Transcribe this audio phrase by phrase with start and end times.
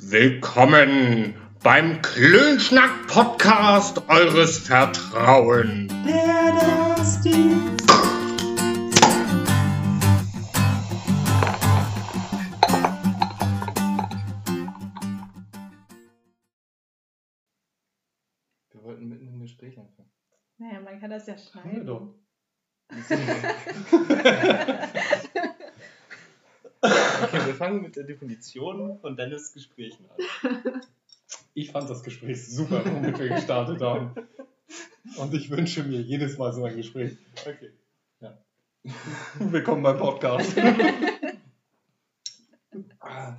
[0.00, 5.92] Willkommen beim Klönschnack-Podcast eures Vertrauens.
[6.06, 7.50] Der Dusty.
[18.70, 20.10] Wir wollten mitten im Gespräch anfangen.
[20.58, 21.86] Naja, man kann das ja Haben wir schneiden.
[21.86, 22.14] doch.
[26.80, 30.82] Okay, wir fangen mit der Definition von Dennis Gesprächen an.
[31.54, 34.14] Ich fand das Gespräch super, womit wir gestartet haben.
[35.16, 37.16] Und ich wünsche mir jedes Mal so ein Gespräch.
[37.40, 37.72] Okay.
[39.38, 40.56] Willkommen beim Podcast.
[43.00, 43.36] Ah.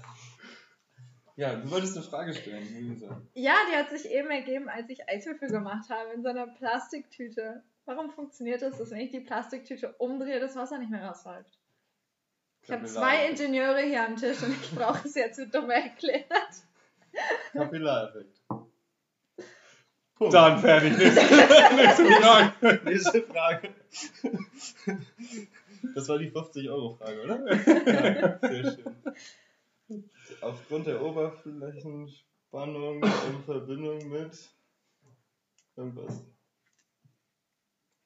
[1.35, 3.01] Ja, du wolltest eine Frage stellen.
[3.33, 7.63] Ja, die hat sich eben ergeben, als ich Eiswürfel gemacht habe in so einer Plastiktüte.
[7.85, 11.58] Warum funktioniert das, dass wenn ich die Plastiktüte umdrehe, das Wasser nicht mehr rausläuft?
[12.63, 16.25] Ich habe zwei Ingenieure hier am Tisch und ich brauche es jetzt mit dumm erklärt.
[17.53, 18.41] Kapillareffekt.
[20.15, 20.33] Punkt.
[20.33, 20.97] Dann fertig.
[20.97, 21.21] Nächste,
[21.75, 22.81] nächste Frage.
[22.83, 23.73] Nächste Frage.
[25.95, 27.55] Das war die 50-Euro-Frage, oder?
[27.55, 30.03] Ja, sehr schön.
[30.41, 34.37] Aufgrund der Oberflächenspannung in Verbindung mit
[35.77, 36.21] irgendwas.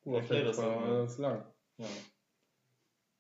[0.06, 1.02] Erklär das doch mal.
[1.02, 1.44] Das ist lang.
[1.78, 1.88] Ja.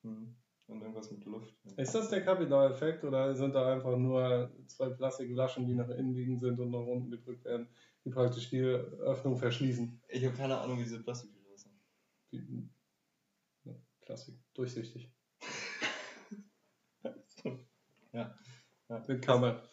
[0.03, 0.35] Hm.
[0.73, 1.53] Und irgendwas mit Luft.
[1.77, 6.39] Ist das der Kapillareffekt oder sind da einfach nur zwei Plastikflaschen, die nach innen liegen
[6.39, 7.67] sind und nach unten gedrückt werden,
[8.03, 10.01] die praktisch die Öffnung verschließen?
[10.07, 11.31] Ich habe keine Ahnung, wie diese aussehen.
[12.31, 12.67] Die,
[13.65, 15.11] ja, Plastik, durchsichtig.
[18.13, 18.37] Ja.
[18.89, 19.03] Ja.
[19.07, 19.67] Mit Kammer.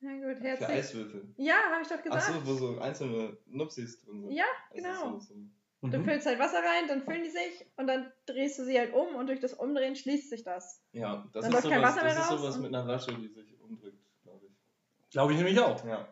[0.00, 0.68] Na gut, Für herzlich.
[0.68, 1.34] Eiswürfel.
[1.36, 2.28] Ja, habe ich doch gesagt.
[2.28, 4.30] Achso, wo so einzelne Nupsis drin sind.
[4.30, 5.18] Ja, Also genau.
[5.18, 5.34] So,
[5.80, 5.88] so.
[5.88, 6.04] Du Mhm.
[6.04, 9.14] füllst halt Wasser rein, dann füllen die sich und dann drehst du sie halt um
[9.14, 10.80] und durch das Umdrehen schließt sich das.
[10.92, 13.14] Ja, das Dann ist läuft kein sowas, Wasser mehr das ist sowas mit einer Flasche,
[13.20, 15.10] die sich umdrückt, glaube ich.
[15.10, 15.84] Glaube ich nämlich auch.
[15.84, 16.08] Ja.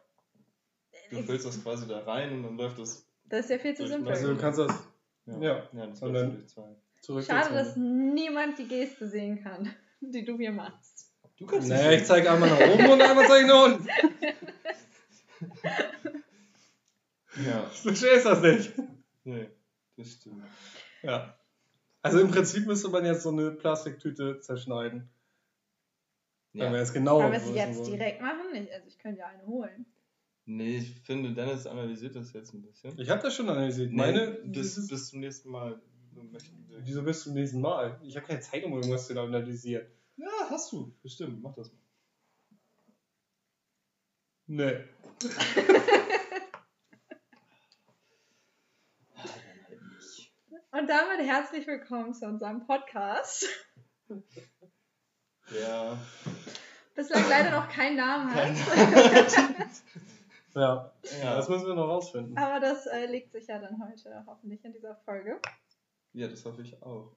[1.10, 3.06] Du füllst das quasi da rein und dann läuft das.
[3.24, 4.08] Das ist ja viel zu simpel.
[4.12, 4.88] Also du kannst das
[5.26, 5.68] Ja, Ja.
[5.72, 6.76] ja das Und dann- durch zwei.
[7.00, 7.24] zurück.
[7.24, 11.12] Schade, dass niemand die Geste sehen kann, die du hier machst.
[11.36, 13.88] Du kannst Naja, ich zeige einmal nach oben und einmal zeige ich nach unten.
[17.46, 18.72] Ja, Du verstehst das nicht.
[19.24, 19.48] nee,
[19.96, 20.44] das stimmt.
[21.02, 21.38] Ja.
[22.02, 25.08] Also im Prinzip müsste man jetzt so eine Plastiktüte zerschneiden.
[26.52, 26.78] Wenn wir Ja.
[26.78, 27.90] jetzt genau Wollen wir es jetzt wollen.
[27.92, 28.54] direkt machen?
[28.54, 29.86] Ich, also ich könnte ja eine holen.
[30.44, 32.98] Nee, ich finde, Dennis analysiert das jetzt ein bisschen.
[33.00, 33.90] Ich habe das schon analysiert.
[33.90, 35.80] Nee, Meine, bis, dieses, bis zum nächsten Mal
[36.80, 38.00] wieso bis zum nächsten Mal?
[38.02, 39.86] Ich habe keine Zeit, um irgendwas zu analysieren.
[40.16, 40.94] Ja, hast du.
[41.02, 41.78] Bestimmt, mach das mal.
[44.46, 44.84] Nee.
[49.14, 50.32] Ah, dann halt nicht.
[50.78, 53.46] Und damit herzlich willkommen zu unserem Podcast.
[55.50, 55.96] Ja.
[56.94, 58.50] Bislang leider noch keinen Namen hat.
[60.54, 60.90] Ja.
[61.22, 61.36] Ja.
[61.36, 62.36] Das müssen wir noch rausfinden.
[62.38, 65.38] Aber das äh, legt sich ja dann heute hoffentlich in dieser Folge.
[66.14, 67.14] ja, das hoffe ich auch.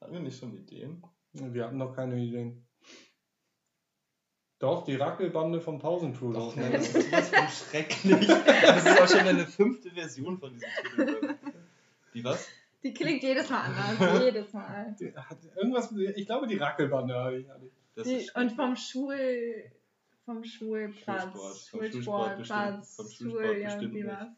[0.00, 1.00] Hatten wir nicht schon Ideen?
[1.32, 2.66] Wir hatten noch keine Ideen.
[4.58, 6.32] Doch, die Rackelbande vom Pausencrew.
[6.32, 6.68] Doch, ne?
[6.70, 8.26] das ist von schrecklich.
[8.26, 11.38] Das ist auch schon eine fünfte Version von diesem Titel.
[12.12, 12.48] Die was?
[12.82, 14.22] Die klingt jedes Mal anders.
[14.22, 14.96] jedes Mal.
[14.98, 17.46] Die hat irgendwas, ich glaube, die Rackelbande hatte ich.
[18.04, 19.70] Die, und vom Schul.
[20.24, 21.68] vom Schulplatz.
[21.68, 21.68] Schulsport.
[21.68, 23.32] Vom Schulsport bestimmt.
[23.32, 24.34] Schul, ja.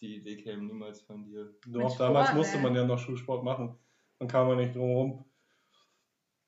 [0.00, 1.54] Die Idee käme niemals von dir.
[1.66, 2.62] Doch, Sport, damals musste ne?
[2.62, 3.76] man ja noch Schulsport machen.
[4.18, 5.24] Dann kam man nicht drum rum.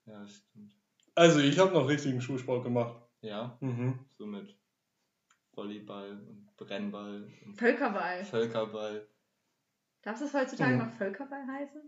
[0.07, 0.75] Ja, stimmt.
[1.15, 2.97] Also, ich habe noch richtigen Schulsport gemacht.
[3.21, 3.99] Ja, Mhm.
[4.11, 4.57] so mit
[5.53, 8.25] Volleyball und Brennball und Völkerball.
[8.25, 9.07] Völkerball.
[10.03, 10.79] Darf es heutzutage Mhm.
[10.79, 11.83] noch Völkerball heißen?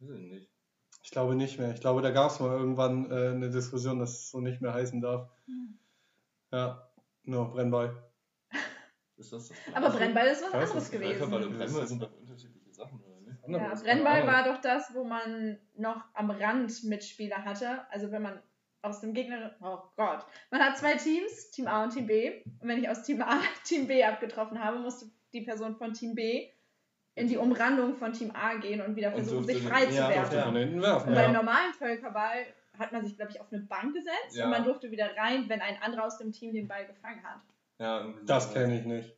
[0.00, 0.50] Weiß ich nicht.
[1.02, 1.72] Ich glaube nicht mehr.
[1.74, 4.72] Ich glaube, da gab es mal irgendwann äh, eine Diskussion, dass es so nicht mehr
[4.72, 5.30] heißen darf.
[5.46, 5.78] Hm.
[6.52, 6.90] Ja,
[7.24, 8.10] nur Brennball.
[9.16, 11.02] Ist das das Aber Brennball ist was Weiß anderes nicht.
[11.02, 11.58] Völkerball und gewesen.
[11.72, 13.38] Brennball sind doch unterschiedliche Sachen, oder nicht?
[13.48, 17.88] Ja, Brennball war doch das, wo man noch am Rand Mitspieler hatte.
[17.90, 18.42] Also wenn man
[18.82, 19.54] aus dem Gegner.
[19.62, 20.26] Oh Gott.
[20.50, 22.42] Man hat zwei Teams, Team A und Team B.
[22.60, 26.14] Und wenn ich aus Team A Team B abgetroffen habe, musste die Person von Team
[26.14, 26.50] B
[27.16, 29.90] in die Umrandung von Team A gehen und wieder Und versuchen, durfte sich frei ja,
[29.90, 30.42] zu Durfte werfen.
[30.44, 31.08] von hinten werfen.
[31.08, 31.38] Und beim Ja.
[31.42, 32.46] normalen Völkerball
[32.78, 34.44] hat man sich, glaube ich, auf eine Bank gesetzt Ja.
[34.46, 37.40] und man durfte wieder rein, wenn ein anderer aus dem Team den Ball gefangen hat.
[37.78, 39.16] Ja, Das kenne ich nicht.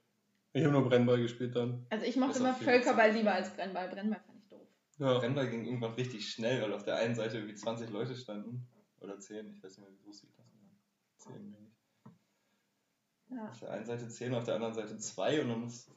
[0.52, 1.86] Ich habe nur Brennball gespielt dann.
[1.90, 3.88] Also ich mochte immer Völkerball lieber als Brennball.
[3.88, 4.66] Brennball fand ich doof.
[4.98, 5.18] Ja.
[5.18, 8.66] Brennball ging irgendwann richtig schnell, weil auf der einen Seite irgendwie 20 Leute standen.
[9.00, 10.78] Oder 10, ich weiß nicht mehr, wie groß die Klassen waren.
[11.18, 13.36] 10, denke ich.
[13.36, 13.48] Ja.
[13.50, 15.90] Auf der einen Seite 10, auf der anderen Seite 2 und dann muss.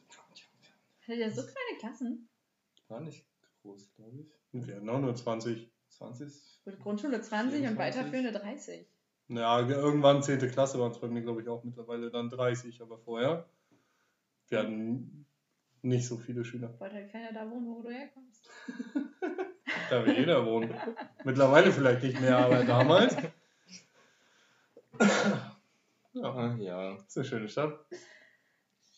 [1.09, 2.29] Hattet ihr so kleine Klassen?
[2.87, 3.25] War nicht
[3.63, 4.27] groß, glaube ich.
[4.51, 5.71] Wir hatten auch nur 20.
[5.89, 6.61] 20?
[6.65, 7.77] Gut, Grundschule 20 und 24.
[7.79, 8.85] weiterführende 30.
[9.29, 10.39] Ja, irgendwann 10.
[10.51, 13.49] Klasse waren es bei mir, glaube ich, auch mittlerweile dann 30, aber vorher.
[14.49, 15.25] Wir hatten
[15.81, 16.79] nicht so viele Schüler.
[16.79, 18.47] Wollte halt keiner da wohnen, wo du herkommst.
[19.89, 20.71] Da will jeder wohnen.
[21.23, 23.15] Mittlerweile vielleicht nicht mehr, aber damals.
[26.11, 26.95] Ja, ja.
[26.95, 27.85] ist eine schöne Stadt.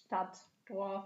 [0.05, 1.05] Stadt, Dorf.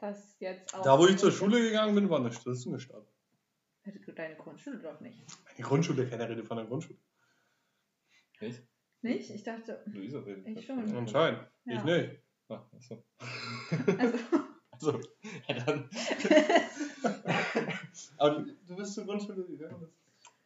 [0.00, 0.82] Das jetzt auch.
[0.82, 3.06] Da, wo ich zur Schule gegangen bin, war eine, das ist eine Stadt.
[4.14, 5.18] Deine Grundschule doch nicht.
[5.44, 6.98] Meine Grundschule, keiner redet von der Grundschule.
[8.40, 8.62] Nicht?
[9.02, 9.30] Nicht?
[9.30, 9.82] Ich dachte.
[9.86, 10.46] Luisa redet.
[10.46, 10.96] Ich schon.
[10.96, 11.46] Anscheinend.
[11.64, 11.76] Ja.
[11.76, 12.22] Ich nicht.
[12.48, 13.02] Ah, achso.
[13.98, 14.18] Also,
[14.72, 15.00] Also,
[15.46, 15.90] ja dann.
[18.16, 19.88] Aber du, du bist zur Grundschule gegangen?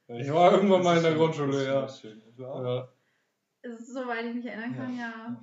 [0.08, 1.82] Ich war irgendwann mal in der Grundschule, ja.
[1.82, 2.22] das ist schön.
[2.36, 2.88] Du ja.
[3.78, 5.40] soweit ich mich erinnern kann, ja.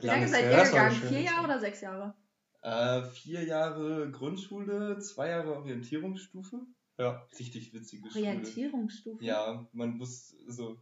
[0.00, 0.96] Wie lange seid ihr gegangen?
[0.96, 2.14] Vier Jahre oder sechs Jahre?
[2.62, 6.60] Äh, vier Jahre Grundschule, zwei Jahre Orientierungsstufe.
[6.98, 7.26] Ja.
[7.38, 8.26] Richtig witzige Schule.
[8.26, 9.24] Orientierungsstufe?
[9.24, 10.76] Ja, man wusste so.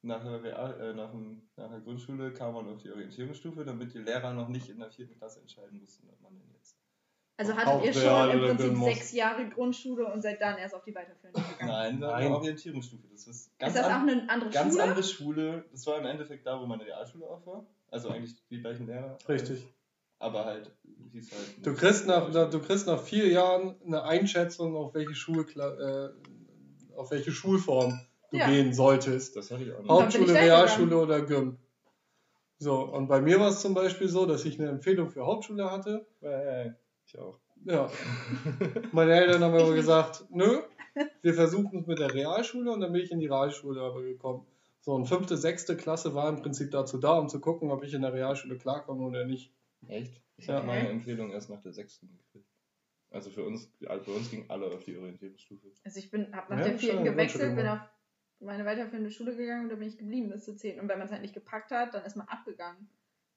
[0.00, 3.92] Nach der, Real, äh, nach, dem, nach der Grundschule kam man auf die Orientierungsstufe, damit
[3.92, 6.78] die Lehrer noch nicht in der vierten Klasse entscheiden mussten, ob man denn jetzt.
[7.36, 10.84] Also hattet ihr schon Real im Prinzip sechs Jahre Grundschule und seid dann erst auf
[10.84, 11.70] die weiterführende gegangen?
[11.70, 12.26] Nein, das war Nein.
[12.26, 13.08] eine Orientierungsstufe.
[13.12, 14.82] Das ist ganz ist das auch eine andere ganz Schule?
[14.82, 15.64] andere Schule.
[15.72, 17.66] Das war im Endeffekt da, wo meine Realschule auch war.
[17.90, 19.18] Also eigentlich die gleichen Lehrer.
[19.28, 19.66] Richtig.
[20.20, 20.72] Aber halt,
[21.12, 21.66] hieß halt.
[21.66, 26.10] Du kriegst, nach, du kriegst nach vier Jahren eine Einschätzung, auf welche, Schulkla äh,
[26.96, 28.00] auf welche Schulform
[28.30, 28.48] du Ja.
[28.50, 29.36] gehen solltest.
[29.36, 29.88] Das hatte ich auch nicht.
[29.88, 31.56] Haupt- Hauptschule, Realschule oder Gym.
[32.58, 35.70] So, und bei mir war es zum Beispiel so, dass ich eine Empfehlung für Hauptschule
[35.70, 36.04] hatte.
[36.20, 36.74] Ja, ja,
[37.06, 37.38] ich auch.
[37.64, 37.88] Ja.
[38.92, 40.60] Meine Eltern haben aber gesagt, nö,
[41.22, 44.44] wir versuchen es mit der Realschule und dann bin ich in die Realschule aber gekommen.
[44.80, 47.94] So, und fünfte, sechste Klasse war im Prinzip dazu da, um zu gucken, ob ich
[47.94, 49.52] in der Realschule klarkomme oder nicht.
[49.86, 50.20] Echt?
[50.36, 50.56] Ich Ja.
[50.56, 52.48] habe meine Empfehlung erst nach der sechsten gekriegt.
[53.10, 55.72] Also für uns, also bei uns gingen alle auf die Orientierungsstufe.
[55.84, 57.80] Also ich bin, hab nach Ja, der vierten gewechselt, bin auf
[58.40, 60.78] meine weiterführende Schule gegangen und da bin ich geblieben bis zu zehn.
[60.78, 62.88] Und wenn man es halt nicht gepackt hat, dann ist man abgegangen.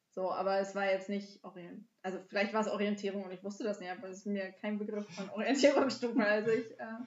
[0.10, 1.88] So, aber es war jetzt nicht Orientierung.
[2.02, 4.78] Also vielleicht war es Orientierung und ich wusste das nicht, aber es ist mir kein
[4.78, 6.22] Begriff von Orientierungsstufe.
[6.22, 6.98] Also ich, äh,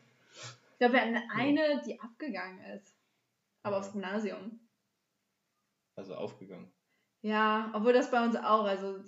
[0.72, 2.96] ich glaube, wir hatten eine, die abgegangen ist.
[3.62, 4.60] Aber aufs Gymnasium.
[5.96, 6.72] Also aufgegangen.
[7.24, 8.98] Ja, obwohl das bei uns auch, also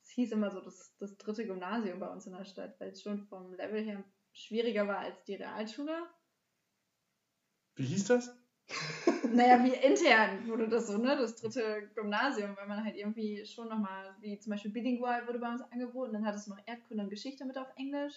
[0.00, 3.02] es hieß immer so das, das dritte Gymnasium bei uns in der Stadt, weil es
[3.02, 6.06] schon vom Level her schwieriger war als die Realschule.
[7.74, 8.36] Wie hieß das?
[9.32, 11.16] Naja, wie intern wurde das so, ne?
[11.16, 15.50] Das dritte Gymnasium, weil man halt irgendwie schon nochmal, wie zum Beispiel Bilingual wurde bei
[15.50, 18.14] uns angeboten, dann hattest du noch Erdkunde und Geschichte mit auf Englisch.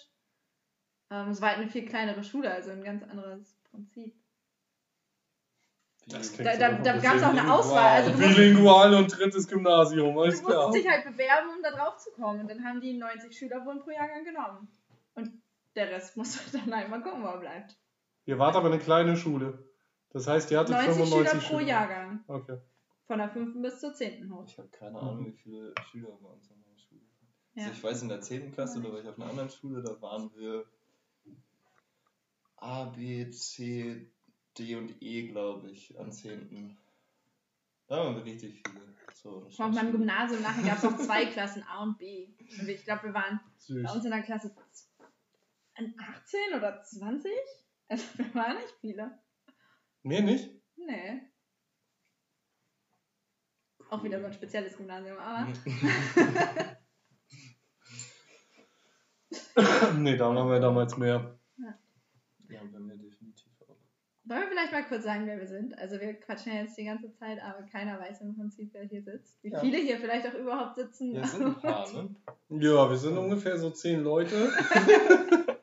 [1.10, 4.14] Ähm, es war halt eine viel kleinere Schule, also ein ganz anderes Prinzip.
[6.10, 7.52] Da, da, da gab es auch eine.
[7.52, 8.02] Auswahl.
[8.02, 10.66] Also du Bilingual und drittes Gymnasium, du alles klar.
[10.66, 12.40] musstest dich halt bewerben, um da drauf zu kommen.
[12.40, 14.68] Und dann haben die 90 Schüler wohl pro Jahrgang genommen.
[15.14, 15.30] Und
[15.76, 17.76] der Rest musste dann halt mal gucken, wo er bleibt.
[18.26, 19.64] Ihr wart aber eine kleine Schule.
[20.10, 21.68] Das heißt, ihr hattet 90 Schüler 95 pro Schüler.
[21.68, 22.24] Jahrgang.
[22.26, 22.58] Okay.
[23.06, 23.62] Von der 5.
[23.62, 24.32] bis zur 10.
[24.32, 24.44] hoch.
[24.46, 27.28] Ich habe keine Ahnung, wie viele Schüler bei uns an der Schule waren.
[27.54, 27.62] Ja.
[27.64, 28.52] Also ich weiß, in der 10.
[28.52, 30.64] Klasse, da war ich auf einer anderen Schule, da waren wir
[32.56, 34.10] A, B, C,
[34.60, 36.76] D und E, glaube ich, an 10.
[37.86, 38.80] Da waren wir richtig viele.
[39.14, 42.28] So, Auf meinem Gymnasium nachher gab es auch zwei Klassen, A und B.
[42.60, 43.82] Und ich glaube, wir waren Süß.
[43.82, 44.54] bei uns in der Klasse
[45.74, 47.30] 18 oder 20.
[47.88, 49.18] Also wir waren nicht viele.
[50.02, 50.50] Mir nicht?
[50.76, 51.22] Nee.
[53.90, 55.48] Auch wieder so ein spezielles Gymnasium, aber.
[59.98, 61.36] nee, da waren wir damals mehr.
[62.48, 63.19] Ja, bei mir definitiv auch.
[64.24, 65.76] Wollen wir vielleicht mal kurz sagen, wer wir sind?
[65.78, 69.02] Also wir quatschen ja jetzt die ganze Zeit, aber keiner weiß im Prinzip, wer hier
[69.02, 69.42] sitzt.
[69.42, 69.60] Wie Ja.
[69.60, 71.14] viele hier vielleicht auch überhaupt sitzen.
[71.14, 72.14] Ja, es sind ein paar, ne?
[72.50, 74.50] Ja, wir sind ungefähr so zehn Leute.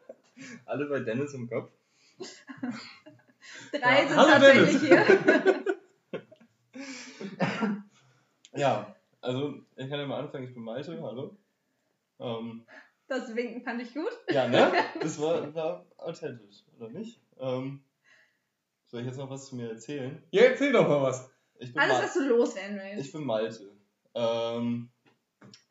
[0.66, 1.70] Alle bei Dennis im Kopf.
[3.72, 5.08] Drei Ja, sind hallo, tatsächlich Dennis.
[5.40, 5.64] hier.
[8.56, 11.38] Ja, also ich kann ja mal anfangen, ich bin Malte, hallo.
[12.20, 12.66] Ähm,
[13.08, 14.10] Das Winken fand ich gut.
[14.30, 14.72] ja, ne?
[15.00, 17.20] Das war, war authentisch, oder nicht?
[17.40, 17.82] Ähm,
[18.88, 20.22] soll ich jetzt noch was zu mir erzählen?
[20.32, 21.30] Ja, erzähl doch mal was.
[21.60, 23.06] Ich bin, Alles, Mal- was du loswerden willst.
[23.08, 23.72] ich bin Malte.
[24.14, 24.90] Ähm,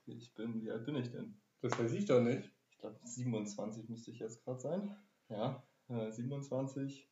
[0.07, 1.41] ich bin, wie alt bin ich denn?
[1.63, 2.51] Das weiß ich doch nicht.
[2.71, 4.97] Ich glaube 27 müsste ich jetzt gerade sein.
[5.29, 7.09] Ja, äh, 27.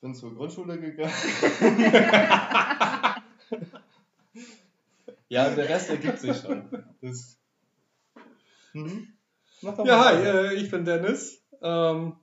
[0.00, 1.12] Bin zur Grundschule gegangen.
[5.28, 6.84] ja, der Rest ergibt sich schon.
[7.02, 7.38] Das,
[8.72, 9.12] mhm.
[9.62, 11.42] Ja, hi, äh, ich bin Dennis.
[11.62, 12.16] Ähm,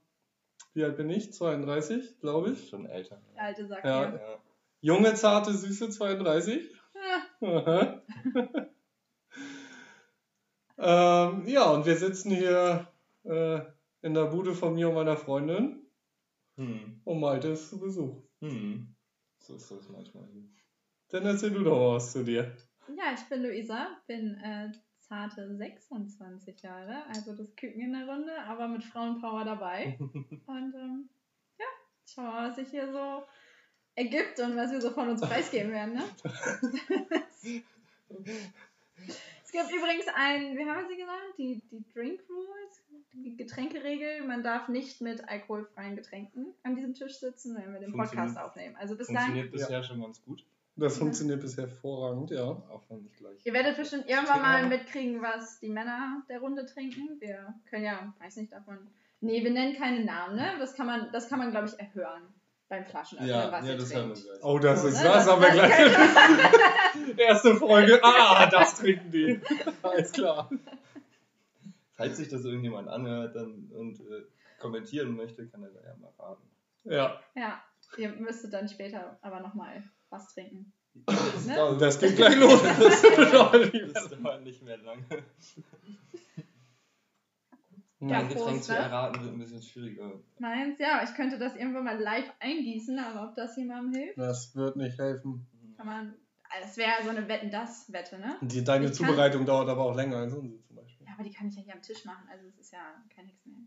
[0.78, 1.34] wie alt bin ich?
[1.34, 2.70] 32, glaube ich.
[2.70, 3.20] Schon älter.
[3.34, 4.14] Der alte sagt Ja.
[4.14, 4.44] Ja.
[4.80, 6.72] Junge, zarte, süße 32.
[7.42, 7.48] Ja.
[7.58, 8.04] Aha.
[11.32, 12.88] ähm, ja, und wir sitzen hier
[13.24, 13.62] äh,
[14.04, 15.82] in der Bude von mir und meiner Freundin.
[16.58, 17.02] Hm.
[17.04, 18.24] Und Malte ist zu Besuch.
[18.42, 18.96] Hm.
[19.40, 20.48] So ist das manchmal hier.
[21.10, 22.56] Dann erzähl du doch mal was zu dir.
[22.88, 24.72] Ja, ich bin Luisa, bin äh,
[25.08, 29.98] zarte 26 Jahre, also das Küken in der Runde, aber mit Frauenpower dabei.
[30.00, 31.10] Und ähm,
[31.58, 31.66] ja,
[32.06, 33.24] schau mal, was sich hier so
[33.96, 35.96] ergibt und was wir so von uns preisgeben werden.
[35.96, 36.04] Ne?
[39.44, 42.84] es gibt übrigens ein, wie haben Sie gesagt, die, die Drink Rules,
[43.14, 44.24] die Getränkeregel.
[44.24, 48.76] Man darf nicht mit alkoholfreien Getränken an diesem Tisch sitzen, wenn wir den Podcast aufnehmen.
[48.76, 50.46] Also bislang, Funktioniert bisher schon ganz gut.
[50.78, 52.44] Das funktioniert bisher hervorragend, ja.
[52.44, 53.44] Auch wenn nicht gleich.
[53.46, 57.20] ihr werdet bestimmt irgendwann mal mitkriegen, was die Männer der Runde trinken.
[57.20, 58.78] Wir können ja, weiß nicht davon.
[59.20, 60.52] Nee, wir nennen keine Namen, ne?
[60.60, 62.22] Das kann man, das kann man, glaube ich, erhören
[62.70, 64.30] beim Flaschenöffnen, Ja, was ja ihr das haben wir trinkt.
[64.30, 64.44] gleich.
[64.44, 65.04] Oh, das ist, ne?
[65.04, 67.18] das haben wir das gleich.
[67.18, 68.00] Erste Folge.
[68.04, 69.42] Ah, das trinken die.
[69.82, 70.50] Alles klar.
[71.94, 74.24] Falls sich das irgendjemand anhört dann, und äh,
[74.60, 76.44] kommentieren möchte, kann er da ja mal raten.
[76.84, 77.62] Ja, Ja,
[77.98, 80.74] ihr müsstet dann später aber nochmal was trinken.
[81.06, 81.56] Das, Ne?
[81.56, 82.62] dauert, das geht gleich los.
[82.64, 83.02] das,
[83.94, 85.06] das dauert nicht mehr lange.
[88.00, 88.78] Ja, Ein Getränk zu ne?
[88.78, 90.12] erraten wird ein bisschen schwieriger.
[90.38, 94.56] Meins, ja, ich könnte das irgendwann mal live eingießen, aber ob das jemandem hilft, Das
[94.56, 95.48] wird nicht helfen.
[95.76, 96.14] kann man.
[96.62, 98.38] Das wäre so eine Wetten-Das-Wette, ne?
[98.42, 101.06] Die, deine Ich kann- Zubereitung dauert aber auch länger als unsere zum Beispiel.
[101.08, 103.26] Ja, aber die kann ich ja hier am Tisch machen, also es ist ja kein
[103.26, 103.58] nichts mehr.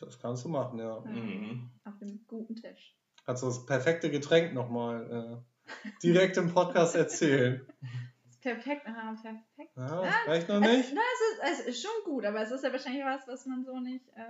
[0.00, 1.00] Das kannst du machen, ja.
[1.00, 1.70] Mhm.
[1.84, 2.96] Auf dem guten Tisch.
[3.26, 7.66] Kannst du das perfekte Getränk nochmal äh, direkt im Podcast erzählen?
[8.42, 9.74] Perfekt, ah, perfekt.
[9.74, 10.92] Ja, das reicht noch Es, nicht.
[10.94, 13.64] na, es, ist, es ist schon gut, aber es ist ja wahrscheinlich was, was man
[13.64, 14.22] so nicht äh,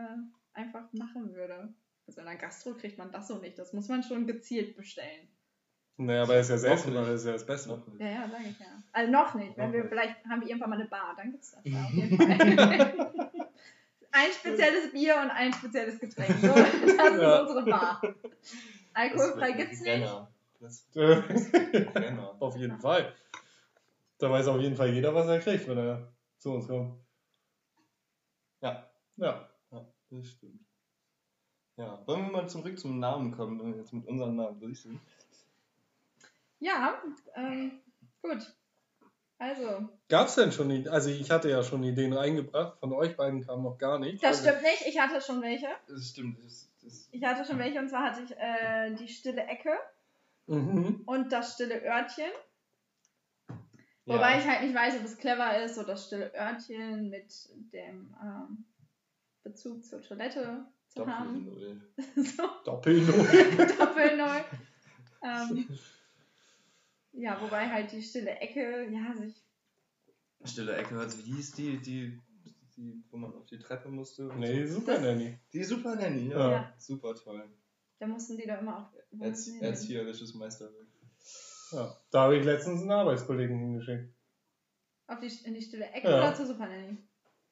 [0.53, 1.75] einfach machen würde.
[2.07, 3.59] Also in der Gastro kriegt man das so nicht.
[3.59, 5.27] Das muss man schon gezielt bestellen.
[5.97, 7.83] Naja, aber ist ja selbst, das ist ja das Beste.
[7.99, 8.67] Ja, ja, sage ich ja.
[8.93, 9.57] Also noch nicht.
[9.57, 9.89] Wenn Noch wir nicht.
[9.91, 13.51] vielleicht haben wir irgendwann mal eine Bar, dann gibt's das da auf jeden Fall.
[14.13, 16.37] ein spezielles Bier und ein spezielles Getränk.
[16.41, 17.41] So, das ist Ja.
[17.41, 18.01] unsere Bar.
[18.95, 20.09] Alkoholfrei gibt's nicht.
[22.41, 23.13] Auf jeden Fall.
[24.19, 26.09] Da weiß auf jeden Fall jeder, was er kriegt, wenn er
[26.39, 26.95] zu uns kommt.
[28.63, 29.49] Ja, Ja.
[29.71, 30.61] ja, das stimmt.
[31.77, 34.81] Ja, wollen wir mal zurück zum Namen kommen, wenn wir jetzt mit unserem Namen durch
[34.81, 35.01] sind?
[36.61, 37.03] Ja,
[37.35, 37.81] ähm,
[38.23, 38.39] gut.
[39.39, 40.89] Also, Gab es denn schon Ideen?
[40.93, 44.23] Also ich hatte ja schon Ideen reingebracht, von euch beiden kam noch gar nichts.
[44.23, 44.87] das Also- stimmt nicht.
[44.87, 45.67] Ich hatte schon welche.
[45.89, 46.39] Das stimmt.
[46.43, 49.73] Das, das, Ich hatte schon welche und zwar hatte ich äh, die stille Ecke
[50.47, 51.03] Mhm.
[51.07, 52.31] und das stille Örtchen.
[54.07, 54.39] Wobei ja.
[54.39, 58.65] ich halt nicht weiß, ob es clever ist, so das stille Örtchen mit dem ähm,
[59.43, 61.47] Bezug zur Toilette zu haben.
[61.47, 61.81] Doppel-Null.
[62.17, 63.67] so, Doppel-Null.
[63.79, 64.45] Doppelnull.
[65.23, 65.69] ähm,
[67.13, 69.43] ja, wobei halt die stille Ecke, ja, sich.
[70.45, 72.21] Stille Ecke, also wie hieß die, die,
[72.77, 74.25] die, wo man auf die Treppe musste?
[74.37, 74.81] nee, so?
[74.81, 75.39] super Nanny.
[75.53, 76.51] Die Super Nanny, ja.
[76.51, 76.75] Ja.
[76.79, 77.49] Super toll.
[77.99, 78.87] Da mussten die da immer auf.
[79.13, 80.87] wo Erz, erzieherisches Meisterwerk.
[81.73, 81.97] Ja.
[82.11, 84.13] Da habe ich letztens einen Arbeitskollegen hingeschickt.
[85.07, 86.19] Auf die, in die stille Ecke Ja.
[86.19, 86.99] oder zur Super Nanny?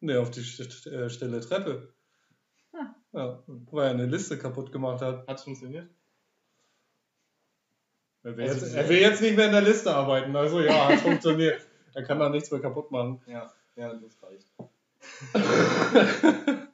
[0.00, 1.94] Ne, auf die äh, stille Treppe.
[2.72, 2.94] Ah.
[3.12, 5.26] Ja, weil er eine Liste kaputt gemacht hat.
[5.28, 5.88] Hat's funktioniert?
[8.24, 10.34] Er will, Also jetzt, er will jetzt nicht mehr in der Liste arbeiten.
[10.36, 11.66] Also ja, hat funktioniert.
[11.94, 13.20] Er kann da nichts mehr kaputt machen.
[13.26, 14.46] Ja, ja, das reicht.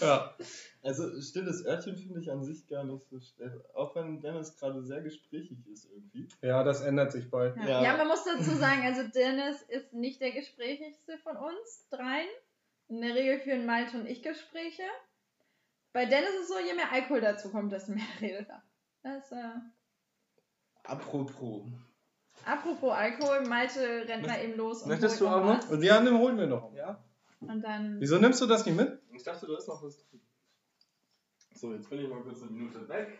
[0.00, 0.34] Ja.
[0.82, 3.56] Also stilles Örtchen finde ich an sich gar nicht so schlecht.
[3.74, 6.28] Auch wenn Dennis gerade sehr gesprächig ist irgendwie.
[6.42, 7.56] ja, das ändert sich bald.
[7.56, 7.66] Ja.
[7.66, 7.82] Ja.
[7.82, 12.28] ja, man muss dazu sagen, also Dennis ist nicht der gesprächigste von uns dreien.
[12.88, 14.82] In der Regel führen Malte und ich Gespräche.
[15.92, 18.62] Bei Dennis ist es so, je mehr Alkohol dazu kommt, desto mehr redet er.
[19.02, 19.58] Das, äh,
[20.84, 21.64] Apropos.
[22.44, 25.68] apropos Alkohol, Malte rennt mal eben los und möchtest du auch noch.
[25.70, 26.72] Und ja, nimm, holen wir noch.
[26.74, 27.02] Ja?
[27.40, 28.00] Und dann.
[28.00, 28.98] Wieso nimmst du das nicht mit?
[29.14, 30.20] Ich dachte, du hast noch was drin.
[31.54, 33.18] So, jetzt bin ich mal kurz eine Minute weg.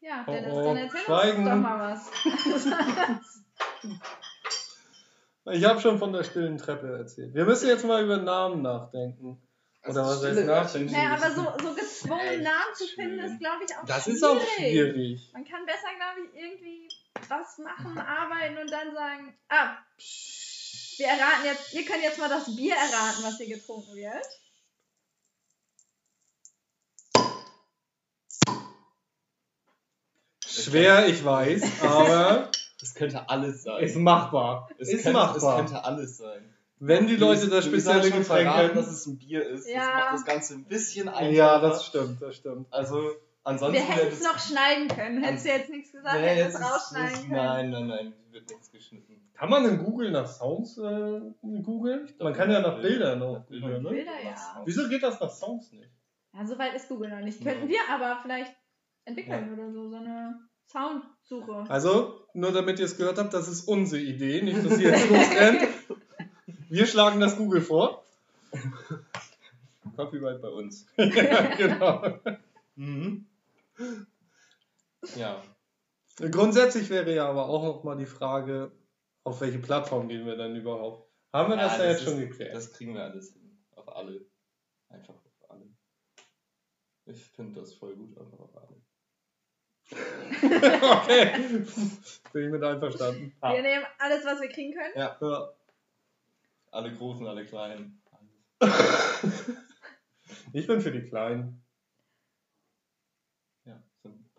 [0.00, 1.38] Ja, Oh, Dennis, oh, dann erzähl Schweigen.
[1.42, 2.10] uns doch mal was.
[5.52, 7.32] Ich habe schon von der stillen Treppe erzählt.
[7.34, 9.40] Wir müssen jetzt mal über Namen nachdenken.
[9.88, 10.92] Oder was heißt nachdenken?
[10.92, 13.30] Naja, aber so, so gezwungen Echt Namen zu finden, schön.
[13.32, 14.16] ist, glaube ich, auch Das schwierig.
[14.16, 15.30] ist auch schwierig.
[15.32, 16.88] Man kann besser, glaube ich, irgendwie
[17.28, 19.76] was machen, arbeiten und dann sagen, ah,
[20.98, 24.26] wir erraten jetzt, ihr könnt jetzt mal das Bier erraten, was hier getrunken wird.
[30.46, 32.50] Schwer, ich weiß, aber
[32.80, 33.82] Es könnte alles sein.
[33.82, 34.68] ist machbar.
[34.78, 35.36] es ist könnte, machbar.
[35.36, 36.54] Es könnte alles sein.
[36.78, 38.84] Wenn die Leute das spezielle schon Getränk verraten, kennen.
[38.84, 39.66] dass es ein Bier ist.
[39.68, 39.78] Ja.
[39.78, 41.30] Das macht das Ganze ein bisschen einfacher.
[41.30, 42.72] Ja, das stimmt, das stimmt.
[42.72, 43.12] Also,
[43.46, 45.22] ansonsten Wir hätten es noch schneiden können.
[45.22, 47.36] Hättest du jetzt nichts gesagt, Nee, hätten jetzt es rausschneiden ist- können.
[47.36, 49.22] Nein, nein, nein, wird nichts geschnitten.
[49.34, 52.08] Kann man in Google nach Sounds äh, googeln?
[52.18, 53.88] Man kann ja nach Bildern auch Nach googeln, ne?
[53.90, 54.62] Bilder, ja.
[54.64, 55.90] Wieso geht das nach Sounds nicht?
[56.34, 57.42] Ja, soweit ist Google noch nicht.
[57.42, 57.52] Ja.
[57.52, 58.54] Könnten wir aber vielleicht
[59.04, 61.64] entwickeln oder so, so eine Soundsuche.
[61.70, 65.08] Also, nur damit ihr es gehört habt, das ist unsere Idee, nicht, dass ihr jetzt
[65.10, 65.68] losrennt.
[66.68, 68.02] Wir schlagen das Google vor.
[69.96, 70.86] Copyright bei uns.
[70.96, 72.18] ja, genau.
[72.78, 73.24] Mhm.
[75.16, 75.42] Ja.
[76.16, 78.72] Grundsätzlich wäre ja aber auch noch mal die Frage,
[79.24, 81.10] auf welche Plattform gehen wir denn überhaupt?
[81.32, 82.54] Haben wir das ja, jetzt ist, schon geklärt?
[82.54, 83.64] Das kriegen wir alles hin.
[83.74, 84.24] Auf alle.
[84.88, 85.68] Einfach auf alle.
[87.04, 88.82] Ich finde das voll gut, einfach auf alle.
[91.02, 91.64] okay.
[92.32, 93.36] Bin ich mit einverstanden.
[93.40, 94.94] Wir nehmen alles, was wir kriegen können.
[94.96, 95.52] Ja.
[96.70, 98.02] Alle Großen, alle Kleinen.
[100.52, 101.65] Ich bin für die Kleinen.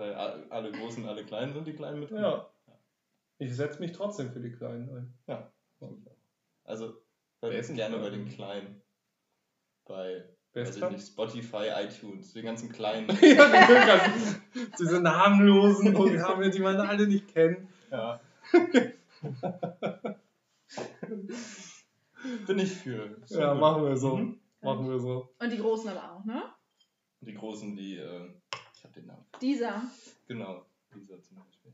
[0.06, 2.22] A- alle Großen, alle Kleinen sind die Kleinen mit drin.
[2.22, 2.50] Ja.
[3.40, 5.14] Ich setze mich trotzdem für die Kleinen ein.
[5.28, 5.52] Ja.
[6.64, 6.94] Also,
[7.42, 8.82] ist denn gerne die bei den Kleinen.
[9.86, 10.24] Bei
[10.54, 13.08] weiß ich nicht, Spotify, iTunes, die ganzen Kleinen.
[13.22, 14.12] ja,
[14.80, 17.68] diese namenlosen Programme, die man alle nicht kennt.
[17.92, 18.20] ja.
[22.48, 23.16] Bin ich für.
[23.28, 23.62] Ja, gut.
[23.62, 24.18] machen wir so.
[24.18, 24.40] Mhm.
[24.62, 25.30] Machen wir so.
[25.40, 26.44] Und die Großen aber auch, ne?
[27.22, 28.30] Die Großen, die, äh,
[28.98, 29.26] den Namen.
[29.42, 29.84] Dieser.
[30.28, 31.74] Genau, dieser zum Beispiel.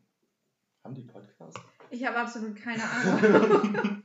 [0.83, 1.57] Haben die Podcast?
[1.89, 4.03] Ich habe absolut keine Ahnung.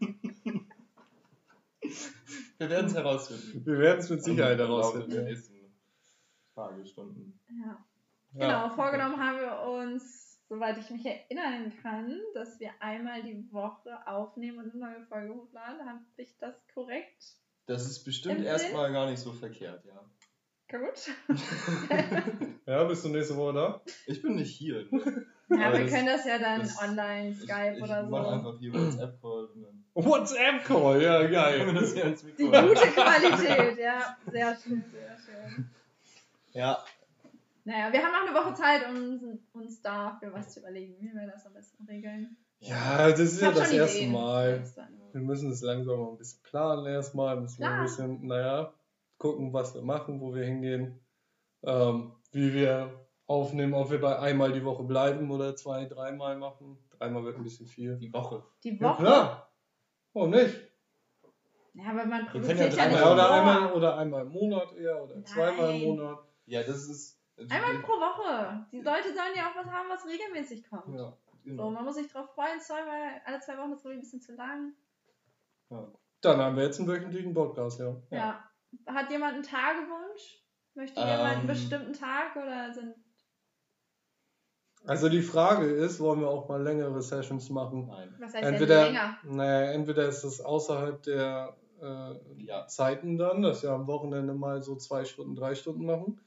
[2.58, 3.66] Wir werden es herausfinden.
[3.66, 5.10] Wir werden es mit Sicherheit herausfinden.
[5.10, 5.28] der ja.
[5.28, 5.54] nächsten
[6.54, 7.40] Tagesstunden.
[7.48, 7.84] ja.
[8.34, 8.46] Ja.
[8.46, 14.06] Genau, vorgenommen haben wir uns, soweit ich mich erinnern kann, dass wir einmal die Woche
[14.06, 15.86] aufnehmen und eine neue Folge hochladen.
[15.88, 17.36] Habe ich das korrekt?
[17.66, 20.04] Das ist bestimmt Im erstmal gar nicht so verkehrt, ja.
[20.70, 21.10] Gut.
[22.66, 23.80] Ja, bist du nächste Woche da?
[24.06, 24.82] Ich bin nicht hier.
[25.48, 28.24] Ja, Aber wir das- können das ja dann das- online, Ich, Skype ich oder mach
[28.24, 28.28] so.
[28.30, 29.48] einfach hier WhatsApp-Call
[29.94, 31.72] WhatsApp-Call, ja, geil.
[31.74, 32.52] das hier ins Die gute
[32.92, 34.16] Qualität, ja.
[34.30, 35.70] Sehr schön, sehr schön.
[36.52, 36.84] Ja,
[37.64, 41.26] Naja, wir haben noch eine Woche Zeit, um uns dafür was zu überlegen, wie wir
[41.26, 42.36] das am besten regeln.
[42.60, 44.12] Ja, das ist Ich ja das erste Ideen.
[44.12, 44.62] Mal.
[45.12, 47.40] Wir müssen es langsam mal ein bisschen planen erstmal.
[47.40, 48.72] Müssen wir ein bisschen, naja,
[49.18, 51.00] gucken, was wir machen, wo wir hingehen,
[51.62, 56.78] ähm, wie wir aufnehmen, ob wir bei einmal die Woche bleiben oder zwei, dreimal machen.
[56.98, 57.96] Dreimal wird ein bisschen viel.
[57.98, 58.42] die Woche.
[58.64, 59.02] Die Ja, Woche.
[59.02, 59.52] klar.
[60.14, 60.56] Warum nicht?
[61.74, 65.02] Ja, aber man produziert ja ja, nicht Ja, oder, einmal, oder einmal im Monat eher
[65.02, 65.88] oder zweimal im Nein.
[65.88, 66.18] Monat.
[66.46, 67.20] Ja, das ist.
[67.50, 68.66] Einmal pro Woche.
[68.72, 70.88] Die Leute sollen ja auch was haben, was regelmäßig kommt.
[70.98, 71.16] Ja.
[71.44, 71.70] So, Genau.
[71.70, 74.34] man muss sich drauf freuen, zweimal, alle zwei Wochen ist glaube ich ein bisschen zu
[74.34, 74.72] lang.
[76.20, 77.94] Dann haben wir jetzt einen wöchentlichen Podcast, ja.
[78.10, 78.47] Ja.
[78.86, 80.42] Hat jemand einen Tagewunsch?
[80.74, 81.08] Möchte Ähm.
[81.08, 82.94] jemand einen bestimmten Tag oder sind.
[84.86, 87.88] Also die Frage ist, wollen wir auch mal längere Sessions machen?
[87.88, 88.14] Nein.
[88.20, 89.18] Was heißt Entweder, denn länger?
[89.24, 92.66] naja, entweder ist es außerhalb der äh, Ja.
[92.66, 96.20] Zeiten dann, dass wir am Wochenende mal so zwei Stunden, drei Stunden machen.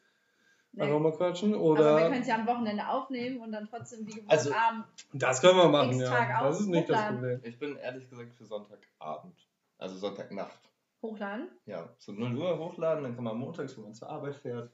[0.73, 0.83] Nee.
[0.83, 1.53] Einfach mal quatschen.
[1.53, 4.53] Aber Oder wir können es ja am Wochenende aufnehmen und dann trotzdem wie gewohnt Also-
[4.53, 4.85] Abend.
[5.13, 6.41] das können wir machen, ja.
[6.43, 7.07] Das ist nicht das.
[7.07, 7.41] Problem.
[7.43, 9.35] Ich bin ehrlich gesagt für Sonntagabend.
[9.77, 10.59] Also Sonntagnacht.
[11.01, 11.49] Hochladen.
[11.65, 14.71] Ja, so 0 Uhr hochladen, dann kann man montags, wenn man zur Arbeit fährt,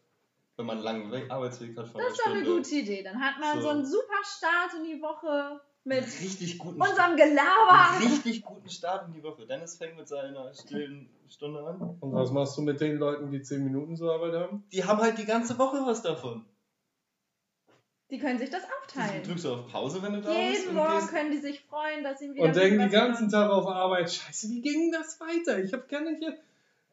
[0.58, 3.04] wenn man einen langen Weg, Arbeitsweg hat von Das ist doch eine gute Idee.
[3.04, 3.70] Dann hat man so, So.
[3.70, 7.92] einen super Start in die Woche mit richtig guten unserem Gelaber.
[7.94, 9.46] einen richtig guten Start in die Woche.
[9.46, 11.98] Dennis fängt mit seiner stillen Stunde an.
[12.00, 14.64] Und was machst du mit den Leuten, die zehn Minuten zur Arbeit haben?
[14.74, 16.46] Die haben halt die ganze Woche was davon.
[18.10, 19.24] Die können sich das Du aufteilen.
[19.24, 21.10] drückst du auf Pause, wenn du da bist Jeden Morgen gehst.
[21.10, 23.30] können die sich freuen, dass sie wieder Und denken den ganzen.
[23.30, 25.60] Tag auf Arbeit, scheiße, wie ging das weiter?
[25.60, 26.38] Ich habe keine hier.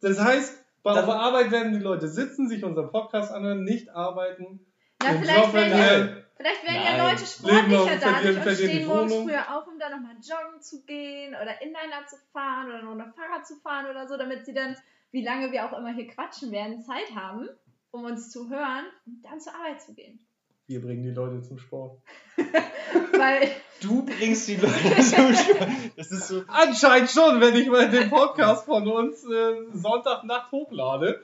[0.01, 3.91] Das heißt, bei auf der Arbeit werden die Leute sitzen, sich unseren Podcast anhören, nicht
[3.91, 4.67] arbeiten.
[5.03, 6.97] Na, vielleicht Job werden, ja, vielleicht werden Nein.
[6.99, 9.29] ja Leute sportlicher dadurch und stehen morgens Wohnung.
[9.29, 13.15] früher auf, um dann nochmal joggen zu gehen oder Inliner zu fahren oder nur noch
[13.15, 14.77] Fahrrad zu fahren oder so, damit sie dann,
[15.13, 17.49] wie lange wir auch immer hier quatschen werden, Zeit haben,
[17.93, 20.24] um uns zu hören und dann zur Arbeit zu gehen.
[20.67, 21.99] Wir bringen die Leute zum Sport.
[22.37, 23.51] Weil
[23.81, 25.69] Du bringst die Leute zum Sport.
[25.97, 26.43] Das ist so.
[26.47, 31.21] Anscheinend schon, wenn ich mal den Podcast von uns äh, Sonntagnacht hochlade,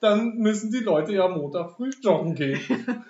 [0.00, 3.04] dann müssen die Leute ja Montag früh joggen gehen.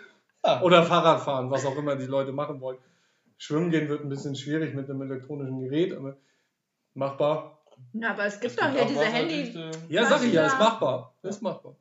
[0.44, 0.60] Ja.
[0.62, 2.78] Oder Fahrrad fahren, was auch immer die Leute machen wollen.
[3.38, 6.16] Schwimmen gehen wird ein bisschen schwierig mit einem elektronischen Gerät, aber
[6.94, 7.58] machbar.
[7.92, 9.54] Na, aber es gibt Es doch hier diese Handy.
[9.88, 11.14] Ja, sag ich ja, ist machbar.
[11.22, 11.76] Ist machbar.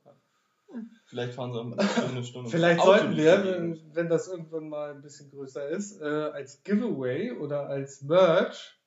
[1.05, 2.49] Vielleicht fahren sie auch mal eine Stunde.
[2.49, 6.63] Vielleicht Auto sollten wir, die wenn, das irgendwann mal ein bisschen größer ist, äh, als
[6.63, 8.79] Giveaway oder als Merch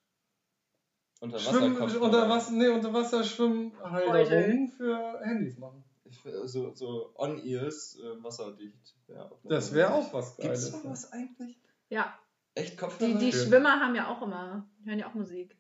[1.20, 5.84] Unter Schwimmen, Wasser unter, Wasser, nee, unter Wasser Schwimmhalterungen für Handys machen.
[6.04, 8.94] Ich, will so so On-Ears, äh, wasserdicht.
[9.08, 10.70] Ja, Das wäre auch was Geiles.
[10.70, 11.58] sowas eigentlich?
[11.88, 12.18] Ja,
[12.54, 13.18] Echt die, Kopfhörer?
[13.18, 13.48] die Schön.
[13.48, 15.56] Schwimmer haben ja auch immer, hören ja auch Musik.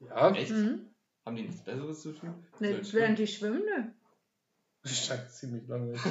[0.00, 0.52] Ja, Echt?
[0.52, 0.90] Mhm.
[1.24, 2.34] Haben die nichts Besseres zu tun?
[2.58, 3.94] Ne, während die schwimmen, ne?
[4.88, 6.00] Das scheint ziemlich langweilig.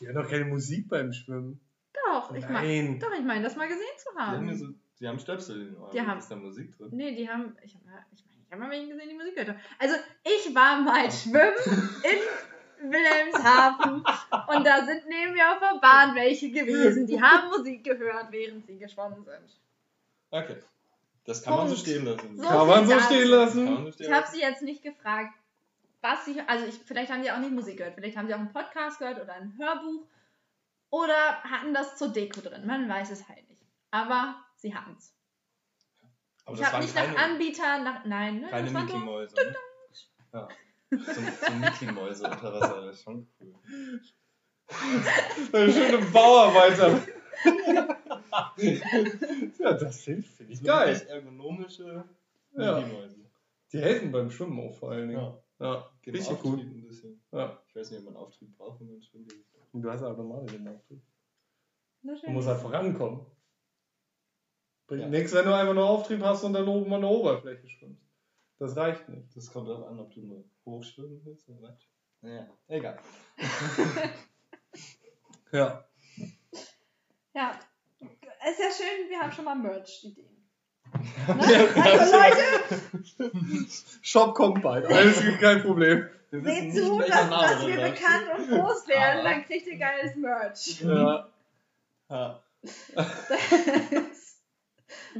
[0.00, 1.60] Die haben doch keine Musik beim Schwimmen.
[1.92, 2.98] Doch, ich meine, Nein.
[2.98, 4.58] doch, ich meine, das mal gesehen zu Die haben, ja haben.
[4.58, 4.66] so,
[5.00, 5.90] die haben Stöpsel in den Ohren.
[5.92, 6.88] Die haben- Ist da Musik drin?
[6.92, 9.50] Nee, die haben, ich habe ich mein, ich hab mal wen gesehen, die Musik gehört
[9.50, 9.60] haben.
[9.78, 11.54] Also, ich war mal schwimmen
[12.02, 13.94] in Wilhelmshaven
[14.56, 18.66] und da sind neben mir auf der Bahn welche gewesen, die haben Musik gehört, während
[18.66, 19.60] sie geschwommen sind.
[20.30, 20.56] Okay.
[21.24, 21.88] Das kann man so Punkt.
[21.88, 22.36] stehen lassen.
[22.36, 23.64] So Kann man so stehen Kann lassen?
[23.64, 25.34] man so stehen Ich habe sie jetzt nicht gefragt,
[26.00, 28.40] was sie, also ich, vielleicht haben sie auch nicht Musik gehört, vielleicht haben sie auch
[28.40, 30.06] einen Podcast gehört oder ein Hörbuch
[30.90, 33.62] oder hatten das zur Deko drin, man weiß es halt nicht.
[33.92, 35.14] Aber sie hatten es.
[36.52, 39.34] Ich habe nicht nach keine, Anbieter, nach, nein, ne, keine Mickey so, Mäuse.
[39.36, 39.56] Ne?
[40.32, 40.48] Ja.
[40.90, 43.54] So, so Mickey Mäuse unter Wasser, das ist schon cool.
[45.52, 47.00] Eine schöne Bauarbeiter.
[49.58, 51.06] ja, das finde find ich So geil.
[51.08, 52.04] ergonomische
[52.56, 52.84] Ja.
[53.72, 55.20] Die helfen beim Schwimmen auch vor allen Dingen.
[55.20, 55.38] Ja.
[55.58, 56.60] Ja, Geben richtig Auftrieb gut.
[56.60, 57.22] ein bisschen.
[57.30, 57.58] Ja.
[57.68, 59.32] Ich weiß nicht, ob man Auftrieb braucht, wenn man schwimmt.
[59.72, 61.00] Du hast aber mal den Auftrieb.
[62.02, 63.24] Du musst halt vorankommen.
[64.88, 65.08] Bringt Ja.
[65.08, 68.02] nichts, wenn du einfach nur Auftrieb hast und dann oben an der Oberfläche schwimmst.
[68.58, 69.34] Das reicht nicht.
[69.36, 71.78] Das kommt auch an, ob du nur hochschwimmen willst oder was.
[72.20, 72.98] Naja, egal.
[75.52, 75.84] Ja.
[77.34, 77.58] Ja,
[78.50, 80.28] ist ja schön, wir haben schon mal Merch-Ideen.
[81.26, 81.68] Ne?
[81.82, 83.66] Also Leute,
[84.02, 84.86] Shop kommt bald.
[84.86, 86.06] Alles kein Problem.
[86.30, 90.16] Wir seht zu, dass, dass wir bekannt und groß werden, Aber- dann kriegt ihr geiles
[90.16, 90.80] Merch.
[90.82, 91.28] Ja.
[92.10, 92.42] Ja,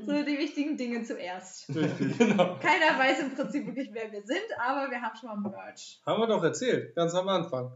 [0.06, 1.68] so die wichtigen Dinge zuerst.
[1.74, 2.18] Richtig.
[2.18, 2.58] genau.
[2.58, 6.00] Keiner weiß im Prinzip wirklich, wer wir sind, aber wir haben schon mal Merch.
[6.04, 7.72] Haben wir doch erzählt, ganz am Anfang.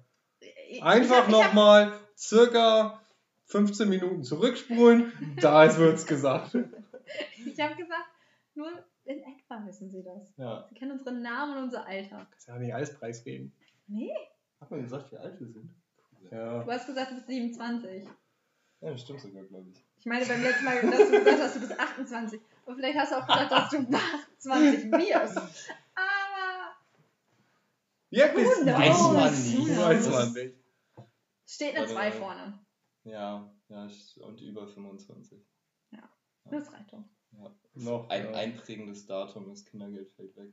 [0.82, 3.00] Einfach nochmal circa
[3.46, 5.12] 15 Minuten zurückspulen.
[5.40, 6.54] Da wird's gesagt.
[7.46, 8.08] Ich habe gesagt,
[8.54, 8.68] nur
[9.04, 10.22] in etwa wissen sie das.
[10.36, 10.66] Ja.
[10.68, 12.26] Sie kennen unsere Namen und unser Alter.
[12.30, 13.52] Kannst ja nicht alles preisgeben.
[13.86, 14.12] Nee,
[14.60, 15.70] Hat man gesagt, wie alt wir sind?
[16.32, 16.64] Ja.
[16.64, 18.04] du hast gesagt, du bist 27.
[18.80, 19.84] Ja, das stimmt sogar, glaube ich.
[20.00, 22.40] Ich meine, beim letzten Mal, dass du gesagt hast, du bist 28.
[22.66, 25.36] Aber vielleicht hast du auch gesagt, dass du 28 wirst.
[25.94, 26.74] Aber
[28.10, 28.78] Ja, bis Who knows?
[28.78, 29.78] Weiß man Who nicht.
[29.78, 30.14] Weiß knows?
[30.14, 30.54] man nicht.
[31.46, 32.12] steht eine Warte 2 mal.
[32.12, 32.58] vorne.
[33.06, 33.88] Ja, ja,
[34.20, 35.40] und über 25.
[36.48, 37.02] Das reicht doch.
[37.32, 37.54] Ja.
[37.74, 38.08] Noch.
[38.08, 38.30] Ein ja.
[38.32, 40.52] einprägendes Datum, das Kindergeld fällt weg.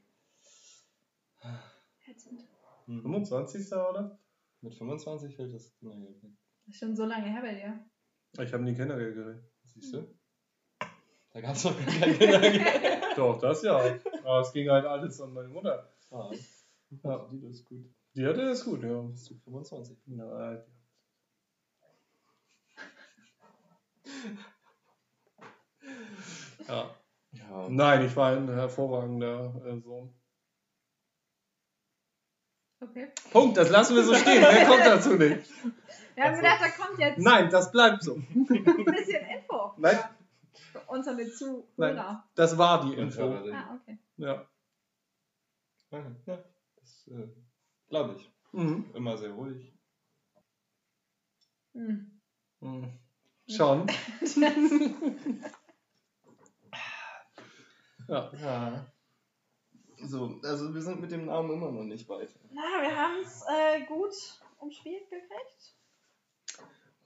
[2.07, 2.47] Ätzend.
[2.87, 3.01] Mhm.
[3.01, 3.71] 25.
[3.73, 4.19] oder?
[4.61, 6.31] Mit 25 fällt das Kindergeld weg.
[6.65, 8.43] Das ist schon so lange her bei dir.
[8.43, 9.43] Ich habe nie Kindergeld gekriegt.
[9.65, 10.07] Siehst du?
[11.31, 12.61] Da gab es noch gar kein Kindergeld.
[13.17, 13.77] Doch, das ja.
[14.23, 15.93] Aber es ging halt alles an meine Mutter.
[16.09, 16.31] ah,
[17.03, 17.27] Ja.
[17.31, 17.85] die, das ist gut.
[18.15, 19.01] Die hatte das gut, ja.
[19.01, 19.97] Bist du 25?
[20.07, 20.72] Na, die-
[26.67, 26.95] ja.
[27.31, 27.67] Ja.
[27.69, 30.13] Nein, ich war ein hervorragender äh, Sohn.
[32.79, 33.11] Okay.
[33.31, 34.41] Punkt, das lassen wir so stehen.
[34.41, 35.49] Mehr kommt dazu nicht.
[36.15, 36.41] Wir haben Ach so.
[36.41, 38.15] gedacht, da kommt jetzt Nein, das bleibt so.
[38.15, 38.45] ein
[38.85, 39.73] bisschen Info.
[39.77, 39.97] Nein.
[40.71, 41.63] Für unsere Zuhörer.
[41.77, 42.23] Nein.
[42.35, 43.23] Das war die Info.
[43.23, 43.97] Ah, okay.
[44.17, 44.45] Ja.
[45.89, 46.37] Okay, Ja,
[46.75, 47.27] das äh,
[47.87, 48.31] glaube ich.
[48.51, 48.91] Mhm.
[48.93, 49.73] Immer sehr ruhig.
[51.73, 52.21] Hm.
[52.59, 52.99] Mhm.
[53.47, 53.87] Schon.
[58.07, 58.31] Ja.
[58.41, 58.85] Ja.
[60.05, 62.33] So, also wir sind mit dem Namen immer noch nicht weiter.
[62.51, 64.13] Na, wir haben es äh, gut
[64.59, 65.75] umspielt gekriegt.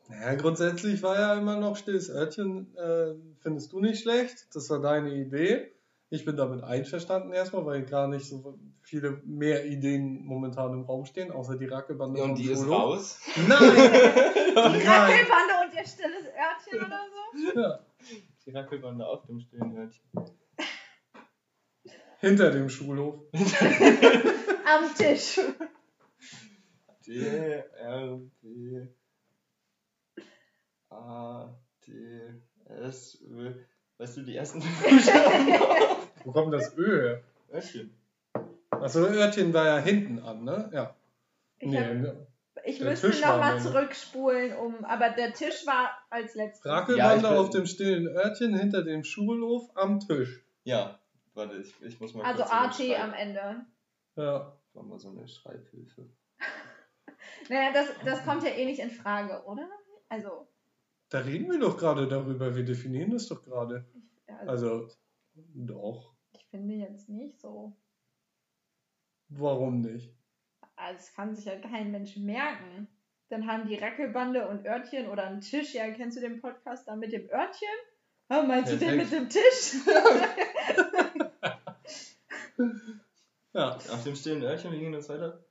[0.10, 4.48] Naja, grundsätzlich war ja immer noch stilles Örtchen, äh, findest du nicht schlecht.
[4.56, 5.72] Das war deine Idee.
[6.10, 11.06] Ich bin damit einverstanden erstmal, weil gar nicht so viele mehr Ideen momentan im Raum
[11.06, 12.80] stehen, außer die Rackelbande Und vom die ist Schulhof.
[12.80, 13.20] raus.
[13.48, 13.60] Nein!
[13.60, 14.58] Die!
[14.58, 15.54] Rackelbande
[15.88, 17.06] stilles Örtchen oder
[17.54, 17.60] so.
[17.60, 17.80] Ja.
[18.46, 20.04] Die Rackelbande auf dem stillen Hörtchen.
[22.20, 23.16] Hinter dem Schulhof.
[24.66, 25.40] Am Tisch.
[27.06, 28.88] D, R, B,
[30.90, 31.50] A,
[31.86, 31.92] D,
[32.66, 33.54] S, Ö.
[33.98, 35.48] Weißt du, die ersten Buchstaben?
[36.24, 37.24] Wo kommt das Ö her?
[37.50, 37.94] Hörtchen.
[38.72, 40.70] Achso, Örtchen war ja hinten an, ne?
[40.74, 40.96] Ja.
[41.60, 42.28] Ich, Nee, hab, ne.
[42.66, 44.84] Ich der müsste nochmal zurückspulen, um.
[44.86, 46.66] Aber der Tisch war als letztes.
[46.66, 50.44] Rackelbande Ja, auf dem stillen Örtchen hinter dem Schulhof am Tisch.
[50.64, 51.00] Ja,
[51.34, 53.66] warte, ich, ich muss mal Also Schreib- am Ende.
[54.16, 54.58] Ja.
[54.74, 56.10] War mal so eine Schreibhilfe.
[57.50, 59.70] Naja, das, das kommt ja eh nicht in Frage, oder?
[60.10, 60.48] Also,
[61.10, 62.56] Da reden wir doch gerade darüber.
[62.56, 63.86] Wir definieren das doch gerade.
[64.46, 64.90] also, Also,
[65.54, 66.14] doch.
[66.34, 67.74] ich finde jetzt nicht so.
[69.30, 70.14] Warum nicht?
[70.78, 72.88] Also, es kann sich ja kein Mensch merken.
[73.30, 75.74] Dann haben die Rackelbande und Örtchen oder einen Tisch.
[75.74, 77.68] Ja, kennst du den Podcast da mit dem Örtchen?
[78.30, 79.36] Oh, meinst du den mit Perfekt.
[79.36, 79.74] dem Tisch?
[83.54, 83.76] Ja.
[83.76, 85.44] Auf dem stillen Örtchen, wie ging das weiter?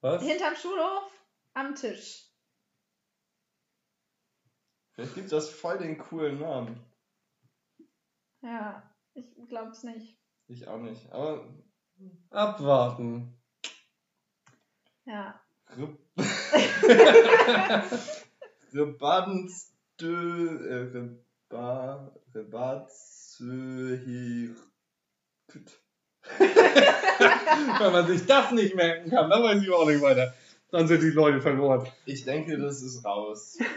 [0.00, 0.22] Was?
[0.22, 1.10] Hinterm Schulhof
[1.52, 2.28] am Tisch.
[4.92, 6.84] Vielleicht gibt das voll den coolen Namen.
[8.42, 8.82] Ja,
[9.14, 10.18] ich glaub's nicht.
[10.48, 11.10] Ich auch nicht.
[11.12, 11.48] Aber
[12.30, 13.40] Abwarten.
[15.06, 15.40] Ja.
[15.76, 15.96] Re
[18.72, 20.58] Rebadenstö.
[20.68, 22.12] Äh, Reba.
[22.34, 23.84] Rebatzöhir.
[26.38, 30.34] Wenn man sich das nicht merken kann, dann weiß ich auch nicht weiter.
[30.70, 31.86] Dann sind die Leute verloren.
[32.06, 33.58] Ich denke, das ist raus.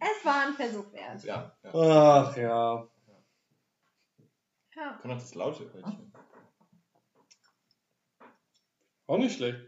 [0.00, 1.22] Es war ein Versuch wert.
[1.24, 1.70] Ja, ja.
[1.72, 2.88] Ach ja.
[4.74, 4.98] Ja.
[5.00, 6.13] Kann auch das laute Örtchen.
[9.06, 9.58] Auch nicht schlecht.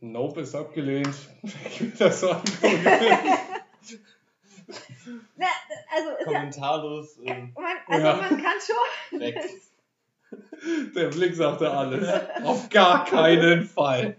[0.00, 1.14] Nope ist abgelehnt.
[1.42, 2.84] Ich will das so angucken.
[5.36, 5.46] Na,
[5.94, 8.16] also, ist ja, Kommentarlos äh, man, also Ja.
[8.16, 9.20] man kann schon.
[10.94, 12.08] Der Blick sagte alles.
[12.42, 14.18] Auf gar keinen Fall.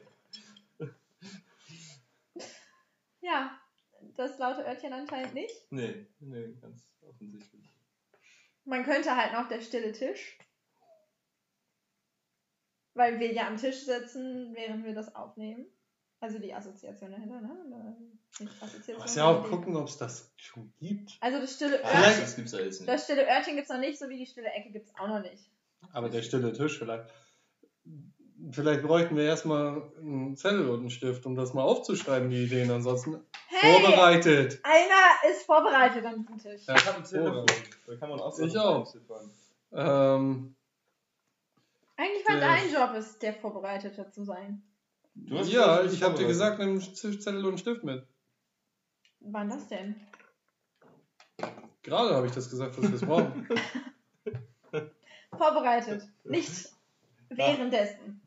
[3.21, 3.59] Ja,
[4.15, 5.55] das laute Örtchen anscheinend nicht.
[5.71, 7.63] Nee, nee, ganz offensichtlich.
[8.65, 10.37] Man könnte halt noch der stille Tisch.
[12.95, 15.65] Weil wir ja am Tisch sitzen, während wir das aufnehmen.
[16.21, 17.51] Also die Assoziation dahinter, ne?
[17.67, 17.95] Oder
[18.39, 18.97] Nicht Assoziation.
[19.03, 21.17] Muss ja auch gucken, ob es das schon gibt.
[21.19, 22.21] Also das stille Ah, Vielleicht- Örtchen.
[22.21, 22.89] das gibt's ja jetzt nicht.
[22.89, 25.07] Das stille Örtchen gibt es noch nicht, so wie die stille Ecke gibt es auch
[25.07, 25.49] noch nicht.
[25.93, 27.05] Aber der stille Tisch vielleicht.
[28.51, 32.69] Vielleicht bräuchten wir erstmal einen Zettel und einen Stift, um das mal aufzuschreiben, die Ideen.
[32.71, 33.73] Ansonsten Hey!
[33.81, 34.59] vorbereitet.
[34.63, 36.65] Einer ist vorbereitet an diesem Tisch.
[36.67, 37.45] Ja, Ich habe ein Telefon.
[37.87, 38.93] Da kann man auch Ich Sachen auch.
[39.71, 40.54] Ähm,
[41.97, 44.61] Eigentlich war dein Job es, der Vorbereitete zu sein.
[45.15, 48.05] Du hast ja, ich habe dir gesagt, nimm Zettel und Stift mit.
[49.21, 49.95] Wann das denn?
[51.81, 53.47] Gerade habe ich das gesagt, dass wir es brauchen.
[55.37, 56.03] Vorbereitet.
[56.23, 56.69] Nicht
[57.29, 58.21] währenddessen.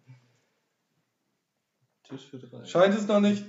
[2.04, 2.64] Tisch für drei.
[2.64, 3.44] Scheint es noch nicht,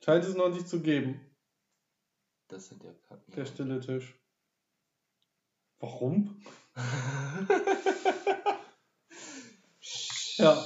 [0.00, 1.20] scheint es noch nicht zu geben,
[2.48, 3.32] Das sind ja Karten.
[3.32, 4.18] der stille Tisch.
[5.78, 6.40] Warum?
[10.36, 10.62] Ja.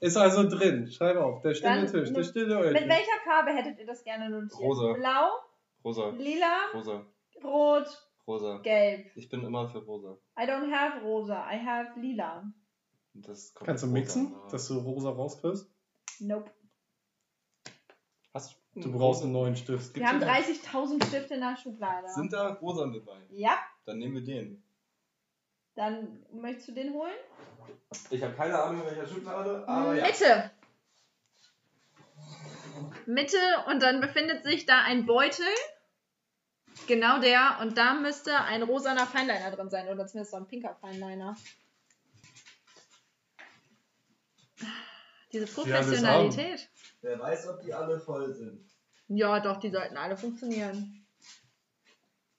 [0.00, 0.90] Ist also drin.
[0.90, 1.42] Schreib auf.
[1.42, 2.88] Der stille Dann Tisch, der mit- stille Mit Örtchen.
[2.88, 4.58] welcher Farbe hättet ihr das gerne notiert?
[4.60, 4.92] Rosa.
[4.94, 5.28] Blau,
[5.84, 7.06] Rosa, lila, rosa,
[7.42, 7.86] rot,
[8.26, 8.58] rosa.
[8.58, 9.06] gelb.
[9.14, 10.16] Ich bin immer für rosa.
[10.38, 12.44] I don't have rosa, I have lila.
[13.14, 15.70] Das kommt Kannst du rosa, mixen, aber- dass du rosa rauskriegst?
[16.20, 16.50] Nope.
[18.32, 19.96] Hast du, Du brauchst einen neuen Stift.
[19.96, 22.08] Wir haben 30.000 Stifte in der Schublade.
[22.08, 23.20] Sind da rosa dabei?
[23.30, 24.62] Ja, Dann nehmen wir den.
[25.80, 27.14] Dann möchtest du den holen?
[28.10, 30.06] Ich habe keine Ahnung, in welcher Schublade, aber ja.
[30.06, 30.50] Mitte.
[33.06, 35.46] Mitte und dann befindet sich da ein Beutel.
[36.86, 37.58] Genau der.
[37.62, 39.88] Und da müsste ein rosaner Feinliner drin sein.
[39.88, 41.36] Oder zumindest so ein pinker Feinliner.
[45.32, 46.68] Diese Professionalität.
[47.00, 48.70] Wer weiß, ob die alle voll sind.
[49.08, 51.00] Ja, doch, die sollten alle funktionieren.
[51.00, 52.29] Ich hatte gerade noch einen da.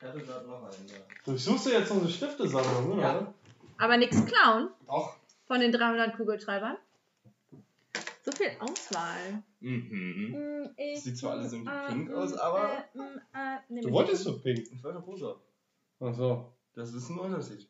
[1.25, 3.01] Durchsuchst du jetzt so eine Stiftesammlung, oder?
[3.01, 3.33] Ja.
[3.77, 5.17] Aber nichts klauen Doch.
[5.45, 6.77] von den 300 Kugelschreibern.
[8.23, 9.43] So viel Auswahl.
[9.59, 10.33] Mhm.
[10.33, 12.85] Hm, ich- Sieht zwar alles irgendwie äh, pink hm, aus, aber-
[13.33, 14.59] äh, äh, Du wolltest so pink.
[14.71, 15.35] Ich wollte rosa.
[15.99, 16.51] Ach so.
[16.73, 17.67] Das ist ein Unterschied.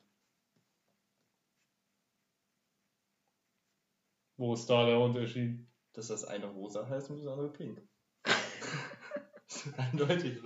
[4.37, 5.65] Wo ist da der Unterschied?
[5.93, 7.81] Dass das eine rosa heißt und das andere pink.
[9.47, 10.41] ist eindeutig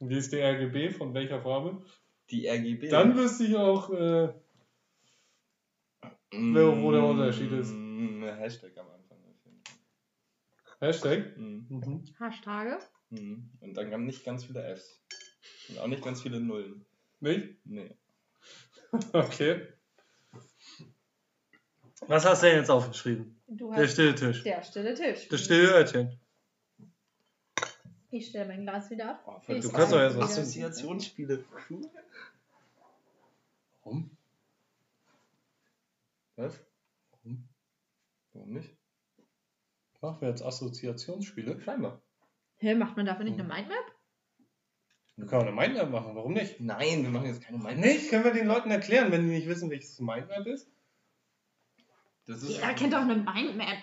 [0.00, 0.90] Wie ist die RGB?
[0.90, 1.84] Von welcher Farbe?
[2.30, 2.88] Die RGB.
[2.88, 4.32] Dann wüsste ich auch, äh,
[6.32, 7.70] wer- wo der Unterschied ist.
[7.72, 9.18] Mm, Hashtag am Anfang.
[10.80, 11.36] Hashtag.
[11.36, 11.66] Mhm.
[11.68, 12.04] Mhm.
[12.18, 12.78] Hashtage.
[13.10, 13.50] Mhm.
[13.60, 15.02] Und dann kamen nicht ganz viele Fs.
[15.68, 16.84] Und auch nicht ganz viele Nullen.
[17.20, 17.56] Nicht?
[17.64, 17.94] Nee.
[19.12, 19.66] Okay.
[22.06, 23.40] Was hast du denn jetzt aufgeschrieben?
[23.46, 24.42] Du Der stille Tisch.
[24.42, 25.28] der stille Tisch.
[25.28, 26.18] Das stille Örtchen.
[28.10, 29.22] Ich stelle mein Glas wieder ab.
[29.26, 30.24] Oh, Du kannst doch was- wieder.
[30.24, 31.44] Assoziationsspiele.
[33.82, 34.10] Warum?
[36.36, 36.58] Was?
[37.12, 37.48] Warum?
[38.32, 38.76] Warum nicht?
[40.00, 41.60] Machen wir jetzt Assoziationsspiele?
[41.60, 42.00] Scheinbar.
[42.56, 43.84] Hä, macht man dafür nicht eine Mindmap?
[45.16, 46.60] Wir können eine Mindmap machen, warum nicht?
[46.60, 47.80] Nein, wir machen jetzt keine Meinung.
[47.80, 48.08] Nicht?
[48.08, 50.70] Können wir den Leuten erklären, wenn die nicht wissen, welches Mindmap ist?
[52.26, 52.48] Das ist.
[52.50, 53.82] Jeder kennt doch eine Mindmap.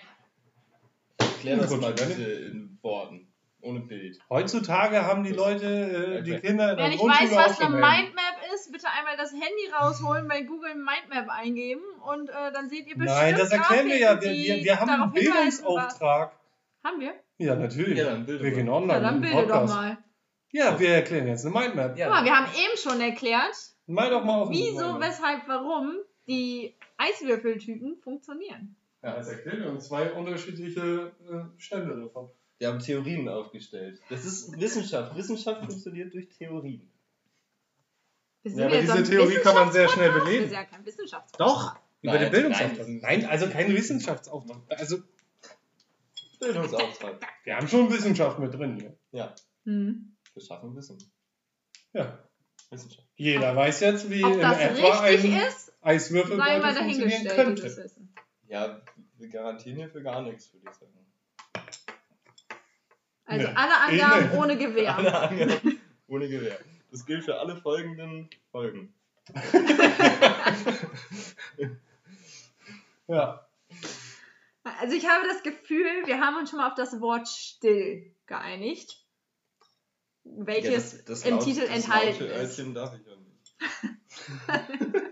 [1.18, 3.32] Erklär das mal bitte in Worten.
[3.68, 4.18] Ohne Bild.
[4.30, 6.38] Heutzutage haben die Leute, äh, die.
[6.38, 7.76] Kinder in der Wer nicht Grundschule weiß, was eine.
[7.76, 12.86] Mindmap ist, bitte einmal das Handy rausholen, bei Google Mindmap eingeben und äh, dann seht
[12.86, 14.20] ihr bestimmt Nein, das erklären wir ja.
[14.22, 16.32] Wir, wir, wir haben einen Bildungsauftrag.
[16.82, 17.14] Haben wir?
[17.36, 17.98] Ja, natürlich.
[17.98, 18.50] Ja, wir mal.
[18.50, 18.92] gehen online.
[18.94, 19.98] Ja, dann bilde doch mal.
[20.50, 21.94] Ja, wir erklären jetzt eine Mindmap.
[21.96, 23.54] Guck mal, wir haben eben schon erklärt,
[23.86, 25.00] Mal doch mal auf wieso, Mindmap.
[25.10, 25.94] weshalb, warum
[26.26, 28.76] die Eiswürfeltypen funktionieren.
[29.02, 32.30] Ja, das erklären wir uns zwei unterschiedliche äh, Stände davon.
[32.58, 34.00] Wir haben Theorien aufgestellt.
[34.10, 35.16] Das ist Wissenschaft.
[35.16, 36.90] Wissenschaft funktioniert durch Theorien.
[38.42, 40.30] Ja, aber diese Theorie kann man sehr schnell belegen.
[40.42, 41.40] Wir sind ja kein Wissenschaftspodcast.
[41.40, 42.88] Doch, über Nein, den Bildungsauftrag.
[42.88, 43.00] nein.
[43.02, 44.60] Nein, also kein Wissenschaftsauftrag.
[44.68, 44.98] Also,
[46.40, 47.20] Bildungsauftrag.
[47.44, 48.96] wir haben schon Wissenschaft mit drin hier.
[49.12, 50.16] Ja, Hm.
[50.34, 50.98] wir schaffen Wissen.
[51.92, 52.18] Ja.
[52.70, 53.08] Wissenschaft.
[53.16, 57.90] Jeder weiß jetzt, wie Ob in das etwa ein ist, Eiswürfelbeutel funktionieren könnte.
[58.46, 58.80] Ja,
[59.16, 60.92] wir garantieren hier für gar nichts, würde ich sagen.
[63.28, 63.54] Also Nee.
[63.54, 64.96] alle Angaben ohne Gewehr.
[64.96, 66.58] Alle Angaben ohne Gewehr.
[66.90, 68.92] Das gilt für alle folgenden Folgen.
[73.10, 73.48] Ja.
[74.80, 79.02] Also ich habe das Gefühl, wir haben uns schon mal auf das Wort still geeinigt,
[80.24, 82.36] welches Ja, das- das im laut- Titel das enthalten ist.
[82.36, 83.56] Örtchen darf ich ja nicht.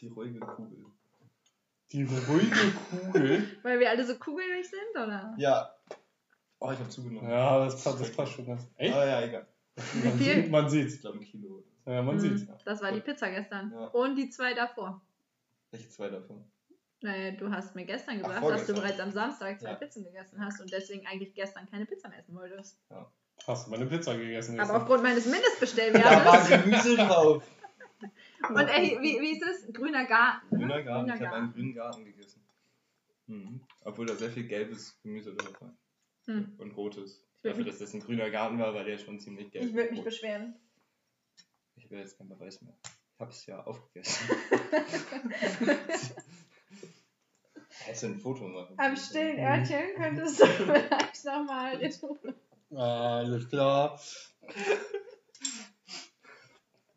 [0.00, 0.86] Die ruhige Kugel.
[1.92, 3.58] Die ruhige Kugel.
[3.62, 5.34] Weil wir alle so kugelig sind, oder?
[5.38, 5.74] Ja.
[6.60, 7.28] Oh, ich habe zugenommen.
[7.30, 8.46] Ja, das passt, das passt schon.
[8.46, 8.94] Das, echt?
[8.94, 9.46] Ah, ja, egal.
[10.04, 10.34] Man viel?
[10.42, 11.00] sieht, man Ich sieht's.
[11.00, 11.64] glaube ein Kilo.
[11.86, 12.46] Ja, man Hm, sieht's.
[12.64, 13.72] Das war die Pizza gestern.
[13.72, 13.86] Ja.
[13.86, 15.00] Und die zwei davor.
[15.70, 16.44] Welche zwei davon?
[17.02, 19.74] Naja, du hast mir gestern gesagt, dass du bereits am Samstag zwei Ja.
[19.76, 22.78] Pizzen gegessen hast und deswegen eigentlich gestern keine Pizza mehr essen wolltest.
[23.46, 24.52] Hast du meine Pizza gegessen?
[24.60, 24.82] Aber gestern?
[24.82, 26.48] aufgrund meines Da war Mindestbestellwertes.
[26.64, 27.42] Gemüse drauf.
[28.48, 29.72] Und ey, wie, wie ist es?
[29.72, 30.46] Grüner Garten.
[30.50, 30.58] ne?
[30.58, 31.06] Grüner Garten.
[31.10, 32.42] Grüner Ich habe einen grünen Garten gegessen.
[33.26, 33.60] Mhm.
[33.84, 35.74] Obwohl da sehr viel gelbes Gemüse drauf war.
[36.26, 36.54] Hm.
[36.58, 37.24] Und rotes.
[37.42, 39.64] Dafür, dass das ein grüner Garten war, war der schon ziemlich gelb.
[39.64, 40.54] Ich würde mich beschweren.
[41.76, 42.74] Ich will jetzt keinen Beweis mehr.
[42.84, 44.28] Ich hab's ja aufgegessen.
[47.84, 51.80] Hättest du ein Foto machen Am stillen Örtchen könntest du vielleicht nochmal.
[52.74, 53.98] Alles klar.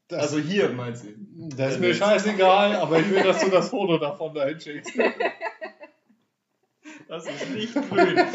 [0.07, 1.09] Das, Also hier meinst du?
[1.55, 4.93] das ist mir scheißegal, aber ich will, dass du das Foto davon dahin schickst.
[7.07, 8.17] Das ist nicht grün.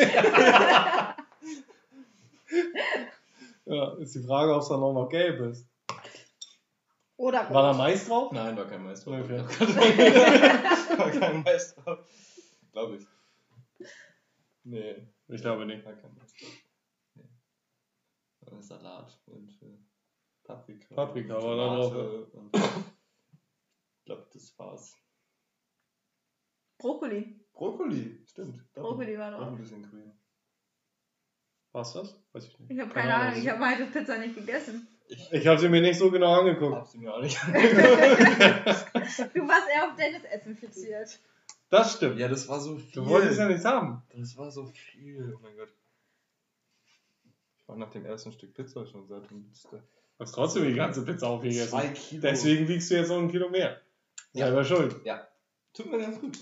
[3.66, 5.68] Ja, ist die Frage, ob es dann auch noch gelb ist.
[7.16, 7.72] Oder War da.
[7.74, 8.32] Mais drauf?
[8.32, 9.20] Nein, war kein Mais drauf.
[9.24, 9.38] Okay.
[10.96, 11.98] war kein Mais drauf.
[12.72, 13.06] Glaube ich.
[14.64, 15.84] Nee, Ich glaube nicht.
[15.84, 16.50] war kein Mais drauf.
[17.16, 17.28] Nee.
[18.40, 19.76] War Salat und äh,
[20.48, 20.94] Paprika.
[20.94, 24.96] Paprika und war da drauf, Tomate Und, ich glaube, das war's.
[26.78, 27.38] Brokkoli.
[27.52, 28.72] Brokkoli, stimmt.
[28.72, 29.48] Brokkoli war Doch drauf.
[29.48, 30.12] ein bisschen grün.
[31.72, 32.18] War's das?
[32.32, 32.70] Weiß ich nicht.
[32.70, 34.88] Ich habe keine Ahnung, ich habe heute Pizza nicht gegessen.
[35.08, 36.74] Ich Ich habe sie mir nicht so genau angeguckt.
[36.76, 37.50] hab sie mir auch nicht Du
[39.48, 41.18] warst eher auf Dennis Essen fixiert.
[41.70, 42.18] Das stimmt.
[42.18, 42.92] Ja, das war so viel.
[42.92, 44.02] Du wolltest ja nichts haben.
[44.16, 45.34] Das war so viel.
[45.36, 45.68] Oh mein Gott.
[47.58, 49.36] Ich war nach dem ersten Stück Pizza schon das- Du
[50.18, 51.68] hast trotzdem die ganze Pizza aufgegessen.
[51.70, 52.22] Zwei Kilo.
[52.22, 53.80] Deswegen wiegst du jetzt noch ein Kilo mehr.
[54.32, 54.46] Ja.
[54.46, 54.96] Selber schuld.
[55.74, 56.38] Tut mir ganz gut.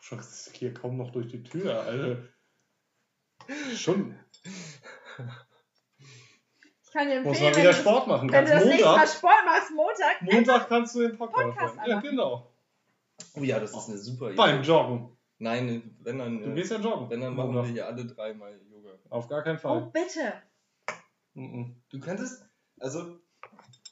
[0.00, 0.20] Schon
[0.52, 2.18] hier kaum noch durch die Tür, Alter.
[3.74, 4.14] Schon.
[6.84, 8.32] Ich kann dir Muss empfehlen, mal wenn, wieder du, Sport machen.
[8.32, 11.44] wenn du Kannst das nächste Mal Montag, Sport machst, Montag, Montag kannst du den Podcast,
[11.48, 11.90] Podcast machen.
[11.90, 12.52] Ja, genau.
[13.34, 14.36] Oh ja, das ist eine super Idee.
[14.36, 15.16] Beim Joggen.
[15.38, 17.10] Nein, wenn dann, Du gehst ja joggen.
[17.10, 17.66] wenn dann machen Montag.
[17.66, 18.75] wir hier alle dreimal Yoga.
[19.10, 19.90] Auf gar keinen oh Fall.
[19.92, 20.32] bitte.
[21.34, 21.82] Mhm.
[21.90, 22.44] Du könntest,
[22.80, 23.18] also,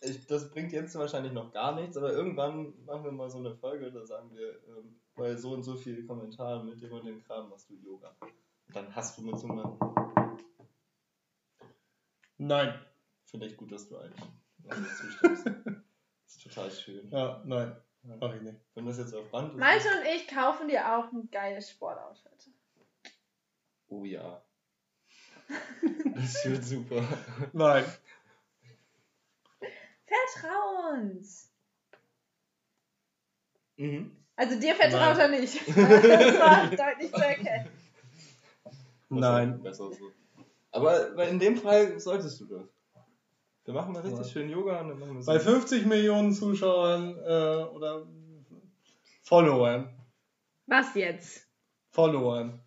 [0.01, 3.55] ich, das bringt jetzt wahrscheinlich noch gar nichts, aber irgendwann machen wir mal so eine
[3.55, 7.23] Folge, da sagen wir, ähm, bei so und so vielen Kommentaren mit dem und dem
[7.23, 8.17] Kram machst du Yoga.
[8.21, 9.79] Und dann hast du mit so einem,
[12.39, 12.85] Nein.
[13.27, 14.25] finde ich gut, dass du eigentlich
[14.69, 15.47] also zustimmst.
[15.47, 15.55] Das
[16.27, 17.11] ist total schön.
[17.11, 17.77] Ja, nein.
[18.03, 18.61] Mach ich nicht.
[18.75, 19.59] Wenn das jetzt auf Band ist.
[19.59, 22.53] Malte und ich kaufen dir auch ein geiles Sportoutfit.
[23.89, 24.43] Oh ja.
[26.15, 27.03] Das wird super.
[27.53, 27.85] Nein.
[30.07, 31.51] Vertrau uns.
[33.77, 34.17] Mhm.
[34.37, 35.33] Also dir vertraut Nein.
[35.33, 35.61] er nicht.
[35.67, 37.69] Das war deutlich zu erkennen.
[39.09, 39.63] Nein.
[39.63, 40.11] Besser so.
[40.73, 42.69] Aber in dem Fall solltest du das.
[43.65, 44.33] Wir machen mal richtig Ja.
[44.33, 45.33] schön Yoga und dann machen wir so.
[45.33, 48.07] Bei 50 Millionen Zuschauern äh, oder
[49.23, 49.89] Followern.
[50.67, 51.47] Was jetzt?
[51.91, 52.61] Followern.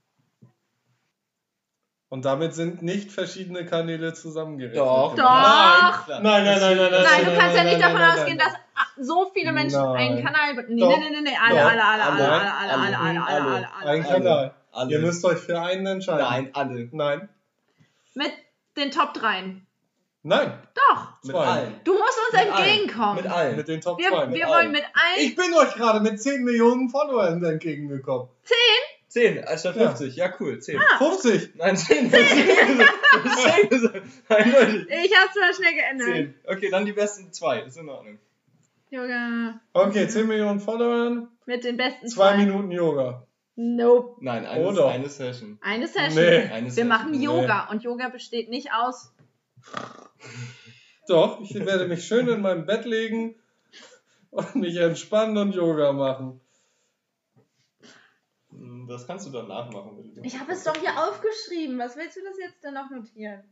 [2.09, 4.79] Und damit sind nicht verschiedene Kanäle zusammengerechnet.
[4.79, 5.15] Doch.
[5.15, 5.99] gemacht.
[5.99, 6.05] Doch.
[6.05, 6.21] Klar.
[6.21, 7.03] Nein, nein, nein, nein, nein.
[7.03, 8.47] Nein, du kannst ja nicht nein, davon nein, ausgehen, nein.
[8.47, 9.95] dass so viele Menschen Nein.
[9.95, 10.65] einen Kanal.
[10.69, 10.97] Nee, Doch.
[10.97, 12.31] nee, nee, nee, alle, alle, alle, alle, Alle.
[12.31, 14.03] alle, alle, alle, alle, alle, Ein.
[14.03, 14.53] Kanal.
[14.71, 14.91] Alle.
[14.91, 16.25] Ihr müsst euch für einen entscheiden.
[16.25, 16.89] Nein, alle.
[16.91, 17.29] Nein.
[18.13, 18.31] Mit
[18.77, 19.61] den Top 3.
[20.23, 21.13] Nein, Doch.
[21.23, 21.45] Mit Zwei.
[21.45, 21.81] allen.
[21.83, 22.67] Du musst uns Mit allen.
[22.69, 23.15] entgegenkommen.
[23.15, 23.55] Mit allen.
[23.55, 24.33] mit den Top wir 2.
[24.33, 24.55] wir allen.
[24.55, 25.19] wollen mit allen.
[25.19, 28.27] Ich bin euch gerade mit 10 Millionen Followern entgegengekommen.
[28.43, 28.57] 10
[29.47, 29.87] anstatt Ja.
[29.89, 30.15] 50.
[30.15, 30.59] Ja, cool.
[30.59, 30.77] 10.
[30.79, 30.97] Ah.
[30.97, 31.55] 50.
[31.55, 32.11] Nein, 10.
[32.11, 32.11] 10
[33.69, 34.01] gesagt.
[34.29, 34.87] Eindeutig.
[34.89, 36.07] Ich hab's mal schnell geändert.
[36.07, 36.33] 10.
[36.45, 37.61] Okay, dann die besten zwei.
[37.61, 38.19] Ist in Ordnung.
[38.89, 39.59] Yoga.
[39.73, 42.37] Okay, 10 Millionen Followern, Mit den besten 2 zwei.
[42.37, 43.23] Minuten Yoga.
[43.55, 44.17] Nope.
[44.21, 44.87] Nein, eine, Oder?
[44.89, 45.57] eine Session.
[45.61, 46.13] Eine Session.
[46.23, 46.43] Nee.
[46.51, 46.87] Eine Wir Session.
[46.87, 47.25] machen Nee.
[47.25, 49.11] Yoga und Yoga besteht nicht aus.
[51.07, 53.35] Doch, ich werde mich schön in mein Bett legen
[54.29, 56.39] und mich entspannen und Yoga machen.
[58.87, 60.13] Das kannst du dann nachmachen.
[60.23, 61.77] Ich habe es doch hier aufgeschrieben.
[61.79, 63.43] Was willst du das jetzt denn noch notieren?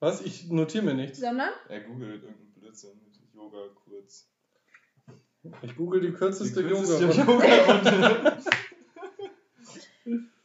[0.00, 0.22] Was?
[0.22, 1.18] Ich notiere mir nichts.
[1.18, 1.50] Sondern?
[1.68, 4.26] Er googelt irgendeinen Blödsinn mit Yoga kurz.
[5.62, 8.38] Ich google die kürzeste, Die kürzeste Yoga.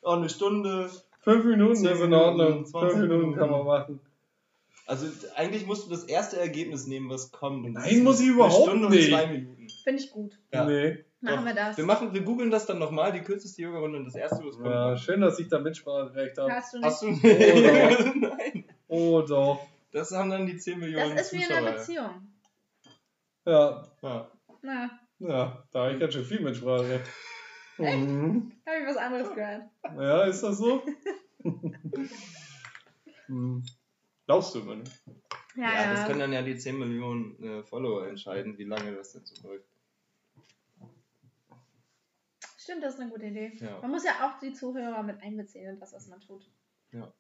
[0.02, 0.90] Oh, eine Stunde.
[1.22, 2.48] 5 Minuten 10 ist in Ordnung.
[2.48, 4.00] Minuten, 5 20 Minuten kann man machen.
[4.86, 7.72] Also eigentlich musst du das erste Ergebnis nehmen, was kommt.
[7.74, 9.12] Nein, muss ich eine überhaupt Stunde nicht.
[9.12, 9.68] und zwei Minuten.
[9.84, 10.38] Finde ich gut.
[10.54, 10.66] Ja.
[10.66, 11.04] Nee.
[11.26, 11.46] Machen Doch.
[11.46, 11.78] wir das.
[11.78, 14.68] Wir machen, wir googeln das dann nochmal, die kürzeste Yoga-Runde und das erste, was kommt.
[14.68, 16.52] Ja, schön, dass ich da Mitspracherecht habe.
[16.54, 16.86] Hast du nicht.
[16.88, 18.14] Hast du Oder.
[18.38, 18.66] Nein.
[18.88, 19.66] Oh doch.
[19.92, 21.58] Das haben dann die 10 Millionen Das ist wie in Zuschauer.
[21.58, 22.28] einer Beziehung.
[23.46, 24.32] Ja, Ja.
[24.62, 27.06] Na, ja, da habe ich ganz schön viel Mitspracherecht.
[27.78, 28.52] Mhm.
[28.66, 29.64] habe ich was anderes gehört.
[29.98, 30.84] Ja, ist das so?
[33.28, 33.64] hm.
[34.26, 34.92] Glaubst du immer nicht?
[35.56, 35.92] Ja, Ja, ja.
[35.94, 39.48] das können dann ja die 10 Millionen äh, Follower entscheiden, wie lange das denn so
[39.48, 39.66] läuft.
[42.66, 43.56] Stimmt, das ist eine gute Idee.
[43.60, 43.80] Ja.
[43.80, 46.50] Man muss ja auch die Zuhörer mit einbeziehen in das, was man tut.
[46.92, 47.14] Ja.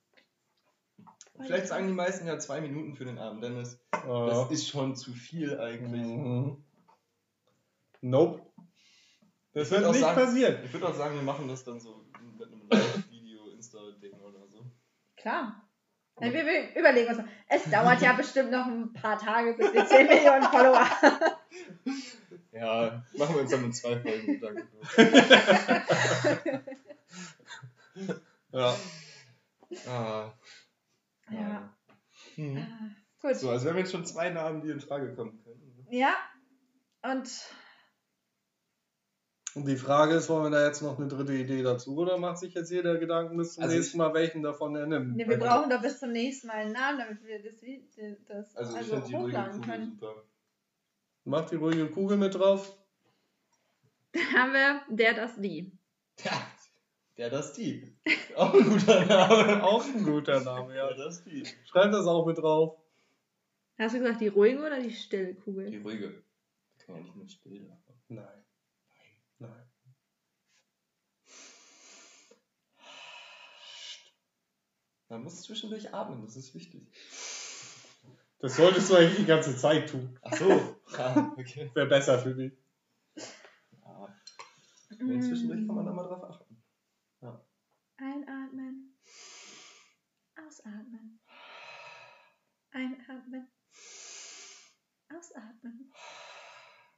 [1.39, 3.79] Vielleicht sagen die meisten ja zwei Minuten für den Abend, Dennis.
[3.93, 4.25] Ja.
[4.25, 6.01] Das ist schon zu viel eigentlich.
[6.01, 6.63] Mhm.
[8.01, 8.41] Nope.
[9.53, 10.63] Das Ich wird nicht sagen- passieren.
[10.65, 12.03] Ich würde auch sagen, wir machen das dann so
[12.39, 14.65] mit einem Live-Video-Insta-Ding oder so.
[15.15, 15.61] Klar.
[16.21, 17.27] Ja, wir, wir überlegen uns mal.
[17.49, 21.35] Es dauert ja bestimmt noch ein paar Tage, bis wir 10 Millionen Follower haben.
[22.55, 24.67] Ja, machen wir uns dann in zwei Folgen Gedanken.
[28.51, 28.73] Ja.
[29.87, 30.31] Ah.
[31.29, 31.75] Ja.
[32.37, 32.95] Mhm.
[33.21, 33.35] Gut.
[33.35, 35.85] So, also wir haben jetzt schon zwei Namen, die in Frage kommen können.
[35.89, 36.15] Ja.
[37.03, 37.29] Und
[39.55, 42.37] Und die Frage ist, wollen wir da jetzt noch eine dritte Idee dazu oder macht
[42.37, 45.17] sich jetzt jeder Gedanken bis zum Also nächsten Mal, welchen davon er nimmt?
[45.17, 47.55] ne, wir brauchen doch bis zum nächsten Mal einen Namen, damit wir das,
[48.27, 49.97] das Also, also, hochladen können.
[49.99, 50.23] super.
[51.25, 52.77] Macht die ruhige Kugel mit drauf.
[54.13, 55.71] Dann haben wir der, das, die.
[56.23, 56.47] Ja,
[57.17, 57.97] der das die.
[58.35, 59.63] Auch ein guter Name.
[59.63, 60.95] Auch ein guter Name, Ja, ja.
[60.97, 61.43] das die.
[61.65, 62.77] Schreibt das auch mit drauf.
[63.77, 65.69] Hast du gesagt, die ruhige oder die stille Kugel?
[65.69, 66.23] Die ruhige.
[66.77, 67.69] Kann ja nicht mit still.
[68.07, 68.27] Nein.
[69.39, 69.69] Nein.
[75.09, 76.87] Man muss zwischendurch atmen, das ist wichtig.
[78.39, 80.17] Das solltest du eigentlich die ganze Zeit tun.
[80.21, 80.74] Ach so.
[80.91, 81.71] Ja, okay.
[81.73, 82.53] Wäre besser für dich.
[83.83, 84.15] Ja.
[84.99, 86.55] Und zwischendurch kann man da mal drauf achten.
[87.97, 88.93] Einatmen.
[90.35, 91.19] Ausatmen.
[92.71, 93.47] Einatmen.
[95.09, 95.91] Ausatmen.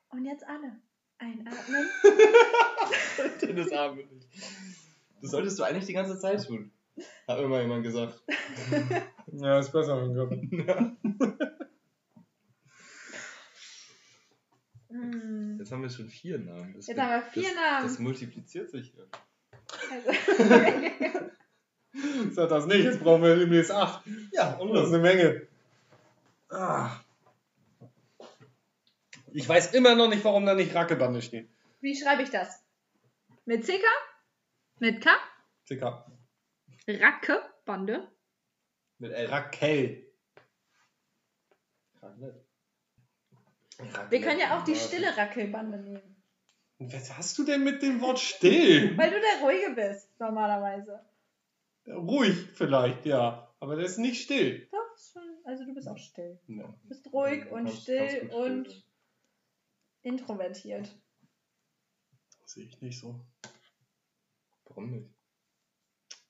[0.09, 0.81] Und jetzt alle.
[1.19, 1.89] Einatmen.
[3.41, 4.27] Dennis atmet nicht.
[5.21, 6.71] Das solltest du eigentlich die ganze Zeit tun.
[7.27, 8.23] Hat mir mal jemand gesagt.
[9.29, 10.95] Ja, ist besser für den Körper.
[14.97, 15.57] Mm.
[15.59, 16.73] Jetzt haben wir schon vier Namen.
[16.75, 17.87] Das Jetzt haben wir vier das, Namen.
[17.87, 19.03] Das multipliziert sich ja.
[19.91, 20.11] Also,
[22.31, 24.05] Sag das nicht, jetzt brauchen wir demnächst acht.
[24.31, 25.47] Ja, Und das ist eine Menge.
[26.49, 26.99] Ah.
[29.33, 31.49] Ich weiß immer noch nicht, warum da nicht Rackelbande steht.
[31.81, 32.63] wie schreibe ich das?
[33.45, 33.83] Mit CK?
[34.79, 35.09] Mit K?
[35.65, 36.05] TK.
[36.87, 38.07] Rackebande?
[38.99, 39.25] Mit L.
[39.27, 40.05] Raquel.
[42.01, 42.45] Raclette.
[44.09, 46.15] Wir können ja auch die stille Rackelbande nehmen.
[46.79, 48.97] Und Was hast du denn mit dem Wort still?
[48.97, 51.03] Weil du der Ruhige bist, normalerweise.
[51.87, 53.43] Ruhig vielleicht, ja.
[53.59, 54.67] Aber der ist nicht still.
[54.71, 55.23] Doch, schon.
[55.45, 56.39] Also du bist auch still.
[56.47, 56.63] Ja.
[56.83, 58.83] Du bist ruhig Ja, und kannst- still kannst still und sein.
[60.03, 60.95] introvertiert.
[62.45, 63.25] Sehe ich nicht so.
[64.65, 65.09] Warum nicht?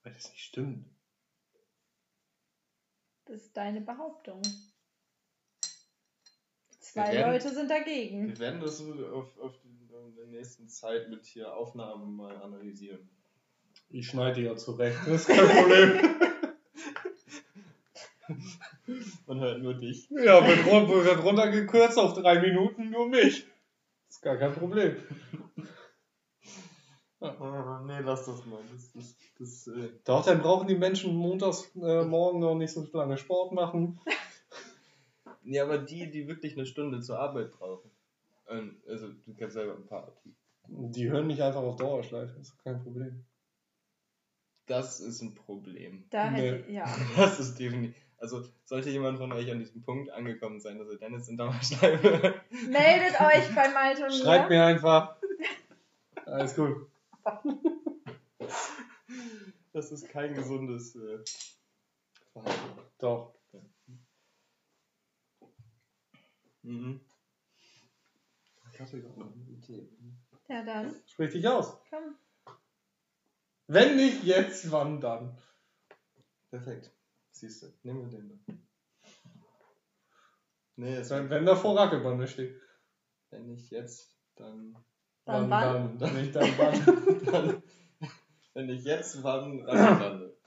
[0.04, 0.88] Weil das nicht stimmt.
[3.26, 4.42] Das ist deine Behauptung.
[6.94, 8.28] Zwei werden- Leute sind dagegen.
[8.30, 13.10] Wir werden das auf, auf in der nächsten Zeit mit hier Aufnahmen mal analysieren.
[13.90, 14.98] Ich schneide ja zurecht.
[15.06, 16.00] Das ist kein Problem.
[19.26, 20.10] Man hört nur dich.
[20.10, 23.46] ja, wird, run wird runtergekürzt auf drei Minuten nur mich.
[24.10, 24.96] Ist gar kein Problem.
[27.20, 28.60] Nee, lass das mal.
[28.72, 32.88] Das, das, das, äh, Doch, dann brauchen die Menschen montags äh, morgen noch nicht so
[32.94, 34.00] lange Sport machen.
[35.50, 37.90] Ja, aber die, die wirklich eine Stunde zur Arbeit brauchen.
[38.50, 40.12] Ähm, Also, du kennst selber ein paar.
[40.68, 43.26] Die hören nicht einfach auf Dauerschleife, das ist kein Problem.
[44.66, 46.06] Das ist ein Problem.
[46.10, 46.38] Da Nee.
[46.42, 46.86] hätte ja.
[47.16, 47.96] Das ist definitiv.
[48.20, 52.42] Also, sollte jemand von euch an diesem Punkt angekommen sein, dass er Dennis in Dauerschleife.
[52.50, 54.58] Meldet euch bei Malte und Schreibt mir.
[54.58, 55.16] mir einfach.
[56.26, 56.88] Alles gut.
[59.74, 61.20] Das ist kein gesundes äh,
[62.34, 62.82] Verhalten.
[63.00, 63.37] Doch.
[66.68, 67.00] Mhm.
[69.48, 69.90] Idee.
[70.50, 70.94] Ja, dann.
[71.08, 71.78] Sprich dich aus.
[71.90, 72.16] Komm.
[73.68, 75.38] Wenn nicht jetzt, wann dann?
[76.50, 76.92] Perfekt.
[77.32, 78.68] Siehst du, nehmen wir den dann.
[80.76, 82.62] Nee, es Wenn, wenn davor Rackelbande steht.
[83.30, 84.78] wenn nicht jetzt, dann.
[85.26, 85.98] Dann wann?
[85.98, 87.26] Dann, nicht dann wann.
[87.26, 87.64] dann
[88.54, 90.38] wenn nicht jetzt, wann Rackelbande.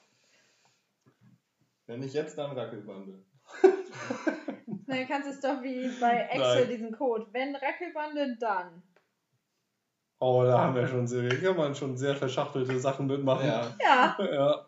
[1.86, 3.24] wenn nicht jetzt, dann Rackelbande.
[4.90, 6.68] Na, du kannst es doch wie bei Excel Nein.
[6.68, 7.26] diesen Code.
[7.30, 8.82] Wenn Rackelbande, dann.
[10.18, 13.46] Oh, da haben wir schon sehr, hier kann man schon sehr verschachtelte Sachen mitmachen.
[13.46, 14.16] Ja, Ja.
[14.20, 14.66] Ja.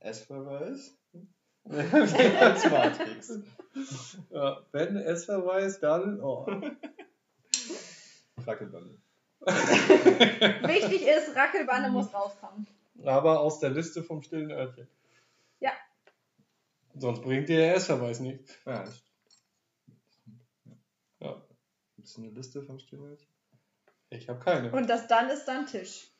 [0.00, 0.98] S-Verweis.
[1.70, 3.38] Als Matrix.
[4.30, 4.58] ja.
[4.72, 6.20] Wenn es verweist, dann.
[6.20, 6.44] Oh.
[8.44, 8.98] Rackelbande.
[9.46, 12.66] Wichtig ist, Rackelbande muss rauskommen.
[13.04, 14.88] Aber aus der Liste vom stillen Örtchen.
[16.94, 18.54] Sonst bringt der S-Verweis nichts.
[18.66, 18.84] Ja,
[21.20, 21.42] Ja.
[21.96, 23.26] Gibt es eine Liste vom Stilmilch?
[24.10, 24.70] Ich habe keine.
[24.72, 26.10] Und das dann ist dann Tisch.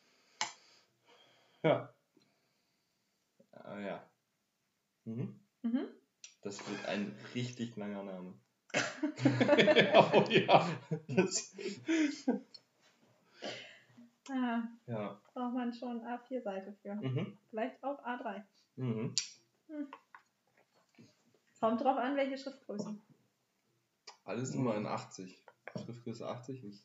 [1.63, 1.93] Ja.
[3.53, 4.11] Ah ja.
[5.05, 5.39] Mhm.
[5.63, 5.89] Mhm.
[6.43, 8.35] Das wird ein richtig langer Name.
[8.75, 10.69] oh ja.
[11.09, 11.55] Das,
[14.31, 15.21] Ah, ja.
[15.35, 16.95] braucht man schon A4-Seite für.
[16.95, 17.37] Mhm.
[17.51, 18.43] Vielleicht auch A3.
[18.77, 19.15] Mhm.
[21.63, 22.99] Kommt drauf an, welche Schriftgröße.
[24.25, 25.47] Alles immer in 80.
[25.85, 26.85] Schriftgröße 80 ist,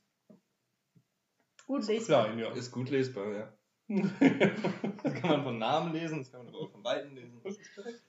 [1.66, 2.26] Gut lesbar.
[2.26, 2.52] Klein, ja.
[2.54, 3.54] ist gut lesbar, ja.
[5.04, 7.42] Das kann man von Namen lesen, das kann man aber auch von Weiten lesen.
[7.44, 8.04] Das ist perfekt.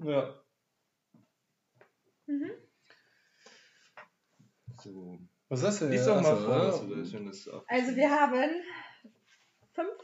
[0.00, 0.42] ja.
[2.26, 2.50] Mhm.
[4.78, 5.18] So.
[5.48, 5.90] Was ist das denn?
[5.90, 7.64] Lies doch mal Achso, vor, ja.
[7.68, 8.62] Also wir haben
[9.72, 9.94] fünf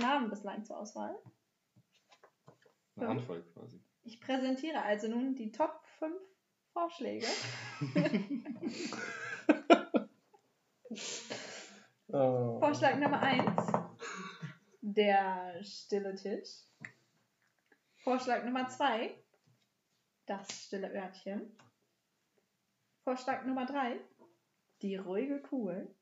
[0.00, 1.16] Namen bislang zur Auswahl.
[2.94, 3.82] Eine Handvoll quasi.
[4.10, 6.12] Ich präsentiere also nun die Top 5
[6.72, 7.26] Vorschläge.
[12.12, 12.58] Oh.
[12.58, 13.72] Vorschlag Nummer 1.
[14.80, 16.64] Der stille Tisch.
[18.02, 19.14] Vorschlag Nummer 2.
[20.26, 21.56] Das stille Örtchen.
[23.04, 24.00] Vorschlag Nummer 3.
[24.82, 25.94] Die ruhige Kugel.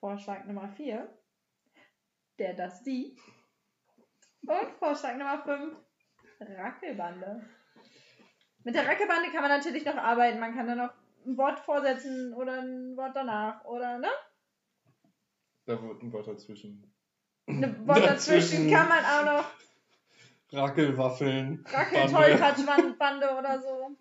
[0.00, 1.08] Vorschlag Nummer 4.
[2.40, 3.16] Der das die.
[4.42, 5.76] Und Vorschlag Nummer 5.
[6.40, 7.42] Rackelbande.
[8.64, 10.38] Mit der Rackelbande kann man natürlich noch arbeiten.
[10.40, 10.92] Man kann da noch
[11.26, 14.08] ein Wort vorsetzen oder ein Wort danach oder ne?
[15.66, 16.92] Da wurde ein Wort dazwischen.
[17.46, 18.70] Eine Wort dazwischen Dazwischen.
[18.70, 19.50] kann man auch noch
[20.52, 21.64] Rackelwaffeln.
[21.66, 23.96] Rackel-Tollpatsch-Bande oder so.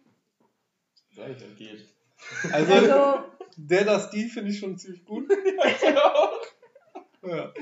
[1.12, 1.86] Ich, das geht.
[2.52, 3.24] Also, Also,
[3.56, 5.30] der das die finde ich schon ziemlich gut.
[7.24, 7.54] ja.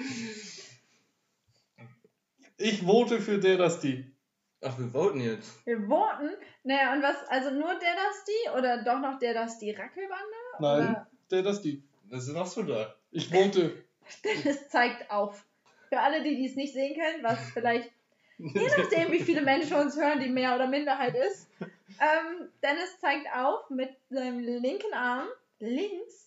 [2.58, 4.17] Ich vote für der das die.
[4.64, 5.66] Ach, wir voten jetzt.
[5.66, 6.32] wir voten.
[6.64, 10.36] Naja, und was, also nur der das die oder doch noch der das die Rackelbande?
[10.60, 11.08] Nein, Oder?
[11.30, 11.84] der das die.
[12.10, 12.96] Was machst du da?
[13.12, 13.84] Ich vote.
[14.24, 15.46] Dennis zeigt auf.
[15.90, 17.92] Für alle, die dies nicht sehen können, was vielleicht,
[18.38, 23.28] je nachdem, wie viele Menschen uns hören, die Mehr- oder Minderheit ist, ähm, Dennis zeigt
[23.34, 25.28] auf mit seinem linken Arm
[25.60, 26.27] links.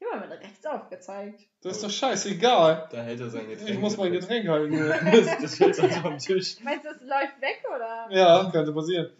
[0.00, 1.40] Immer mit rechts aufgezeigt.
[1.62, 2.88] Das ist doch scheißegal.
[2.92, 3.70] Da hält er sein Getränk.
[3.70, 4.76] Ich muss mein Getränk halten.
[5.12, 6.56] Das, das fällt also vom Tisch.
[6.62, 8.06] Meinst du, es läuft weg oder?
[8.10, 9.10] ja, könnte passieren.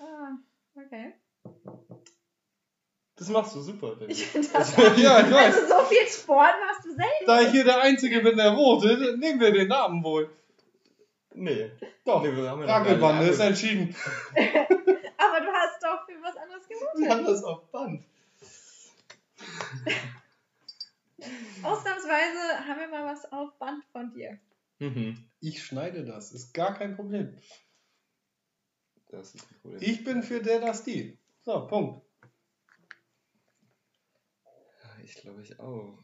[0.00, 0.32] Ah,
[0.76, 1.14] okay.
[3.16, 3.94] Das machst du super.
[4.08, 5.56] Ich finde das Ja, ich weiß.
[5.56, 7.26] Also so viel Sport machst du selten.
[7.26, 10.28] Da ich hier der Einzige bin, der votet, nehmen wir den Namen wohl.
[11.32, 11.70] Nee.
[12.04, 13.94] Doch, Nee, wir haben ja noch gar Rackelbande ist entschieden.
[15.16, 17.28] Aber du hast doch für was anderes Wir haben gewotet.
[17.36, 18.02] das auf Band.
[21.62, 24.38] Ausnahmsweise haben wir mal was auf Band von dir.
[24.78, 25.30] Mhm.
[25.40, 27.36] Ich schneide das, ist gar kein Problem.
[29.08, 29.80] Das ist ein Problem.
[29.82, 31.18] Ich bin für der das die.
[31.42, 32.04] So, Punkt.
[35.04, 35.98] Ich glaube, ich auch.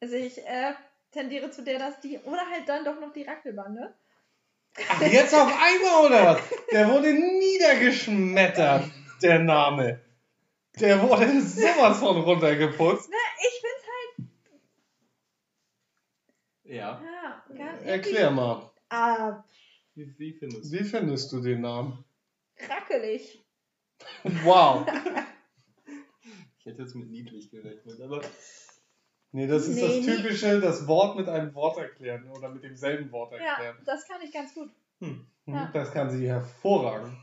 [0.00, 0.74] Also ich äh,
[1.12, 3.94] tendiere zu der, dass die, oder halt dann doch noch die Rackelbande.
[4.88, 6.40] Ach, jetzt auf einmal oder was?
[6.72, 8.90] Der wurde niedergeschmettert,
[9.22, 10.00] der Name.
[10.80, 13.10] Der wurde sowas von runtergeputzt.
[13.38, 13.86] Ich find's
[14.18, 14.30] halt,
[16.64, 17.02] Ja.
[17.02, 19.44] ja, gar Erklär mal, Ah,
[19.94, 20.78] Wie, wie findest du?
[20.78, 22.04] wie findest du den Namen?
[22.68, 23.40] Rackelig.
[24.44, 24.86] Wow.
[26.58, 28.20] Ich hätte jetzt mit niedlich gerechnet, aber
[29.32, 32.62] Nee, das ist Nee, das nie- typische, das Wort mit einem Wort erklären oder mit
[32.62, 33.78] demselben Wort Ja, erklären.
[33.86, 34.68] das kann ich ganz gut.
[34.98, 35.70] Mhm, ja.
[35.72, 37.16] Das kann sie hervorragend.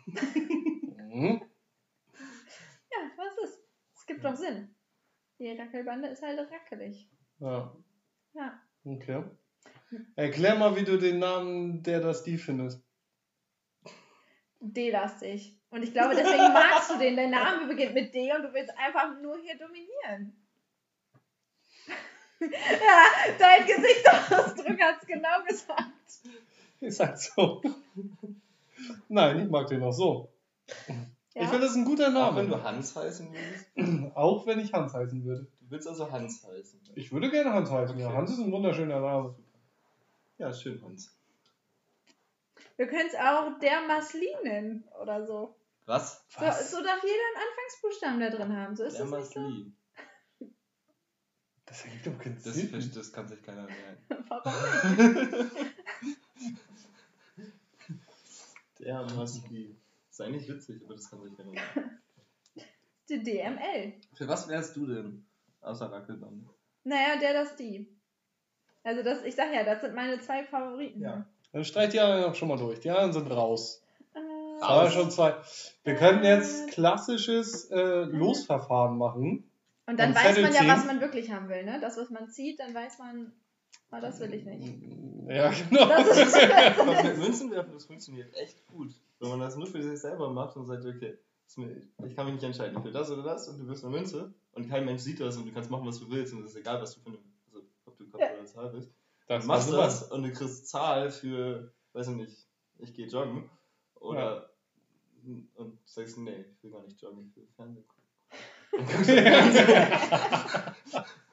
[0.97, 1.41] Mhm.
[4.24, 4.45] Ja, was ist?
[4.45, 4.76] Es gibt doch Sinn.
[5.39, 7.09] Die Rackelbande ist halt rackelig.
[7.39, 7.76] Ja.
[8.34, 8.59] Ja.
[8.86, 9.24] Okay.
[10.15, 12.84] Erklär mal, wie du den Namen der das die findest.
[14.59, 15.57] D-lastig.
[15.70, 17.15] Und ich glaube, deswegen magst du den.
[17.15, 20.36] Dein Name beginnt mit D und du willst einfach nur hier dominieren.
[22.39, 25.91] ja, dein Gesichtsausdruck hat es genau gesagt.
[26.80, 27.61] Ist halt so.
[29.07, 30.32] Nein, ich mag den auch so.
[31.38, 31.44] Ja?
[31.44, 32.58] Ich finde, das ist ein guter auch wenn Name.
[32.58, 33.68] du Hans heißen würdest,
[34.16, 35.44] Auch wenn ich Hans heißen würde.
[35.60, 36.80] du willst also Hans heißen.
[36.96, 38.08] Ich würde gerne Hans heißen, ja.
[38.08, 38.16] Okay.
[38.18, 39.36] Hans ist ein wunderschöner Name.
[40.40, 41.16] Ja, schön, Hans.
[42.76, 45.56] Wir können es auch der Maslin nennen oder so.
[45.86, 46.26] Was?
[46.30, 46.40] so.
[46.40, 48.76] So darf jeder einen Anfangsbuchstaben da drin haben.
[48.76, 49.40] So ist Der das nicht so?
[49.42, 49.72] Masli.
[51.66, 52.92] Das ergibt doch keinen Das, Sinn.
[52.96, 54.04] das kann sich keiner merken.
[54.28, 54.54] Warum?
[58.80, 59.76] Der Masli.
[60.18, 62.01] Ist eigentlich witzig, aber das kann sich keiner merken.
[63.07, 63.93] Die DML.
[64.15, 65.24] Für was wärst du denn?
[65.61, 66.43] Außer Rackelbande.
[66.84, 67.95] Naja, der, das, die.
[68.84, 71.01] Also das, ich sag ja, das sind meine zwei Favoriten.
[71.01, 71.28] Ja.
[71.51, 72.80] Dann streich die anderen schon mal durch.
[72.80, 73.84] Die anderen sind raus.
[74.15, 74.20] Äh,
[74.59, 75.36] waren schon zwei.
[75.84, 79.47] Wir können jetzt klassisches äh, Losverfahren machen.
[79.86, 80.70] Und dann Und weiß Zettel man ja, ziehen.
[80.70, 81.80] was man wirklich haben will, ne?
[81.80, 83.34] Das, was man zieht, dann weiß man,
[83.92, 84.84] ah, das will ich nicht.
[85.30, 85.88] Ja, genau.
[85.88, 88.92] Das ist mit Münzen werfen, das funktioniert echt gut.
[89.20, 92.26] Wenn man das nur für sich selber macht und sagt, okay, ist mir, ich kann
[92.26, 94.86] mich nicht entscheiden, ich will das oder das und du wirst eine Münze und kein
[94.86, 96.94] Mensch sieht das und du kannst machen, was du willst und es ist egal, was
[96.96, 97.18] du für eine,
[97.48, 98.34] also ob du Kopf Ja.
[98.34, 98.92] oder Zahl bist.
[99.28, 102.48] Das du machst das und du kriegst Zahl für, weiß ich nicht,
[102.80, 103.50] ich gehe joggen
[103.96, 104.50] oder
[105.56, 108.04] und sagst, nee, ich will gar nicht joggen, ich will Fernsehen gucken.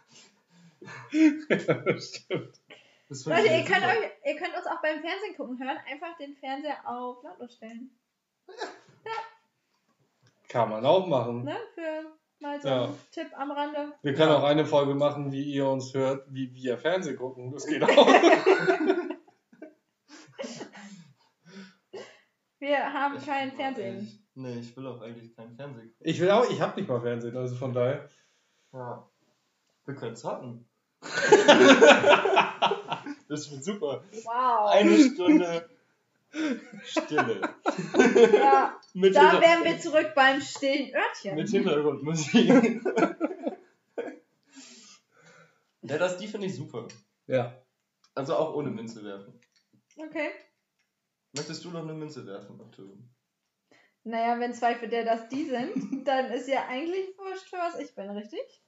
[1.13, 2.61] Dann- Stimmt.
[3.09, 6.35] Das Leute, ihr könnt, euch, ihr könnt uns auch beim Fernsehen gucken hören, einfach den
[6.37, 7.91] Fernseher auf lautlos stellen.
[10.49, 11.45] Kann man auch machen.
[11.45, 11.57] Ne?
[11.75, 12.85] Für mal so Ja.
[12.85, 13.93] einen Tipp am Rande.
[14.03, 17.53] Wir können auch eine Folge machen, wie ihr uns hört, wie wir Fernsehen gucken.
[17.53, 17.89] Das geht auch.
[22.59, 23.97] Wir haben Ich kein Fernsehen.
[23.99, 26.07] eigentlich- Nee, ich will auch eigentlich kein Fernsehen gucken.
[26.09, 28.09] Ich will auch, ich habe nicht mal Fernsehen, also von daher.
[28.73, 29.09] Ja.
[29.85, 30.69] Wir können es hatten.
[33.29, 34.03] das wird super.
[34.25, 34.71] Wow.
[34.73, 35.69] Eine Stunde
[36.85, 37.41] Stille.
[38.33, 41.37] ja, Mit, da wären wir zurück beim stillen Örtchen.
[41.37, 42.49] mit Hintergrundmusik.
[45.83, 46.89] ja, das, die finde ich super.
[47.27, 47.63] Ja.
[48.15, 49.41] Also auch ohne Münze werfen.
[49.97, 50.31] Okay.
[51.33, 52.95] Möchtest du noch eine Münze werfen, Oktober?
[54.05, 57.79] Naja, wenn zwei für der das die sind, dann ist ja eigentlich wurscht, für was
[57.79, 58.63] ich bin, richtig?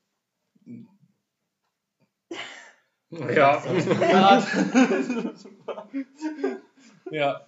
[3.19, 3.63] Ja.
[7.11, 7.47] ja.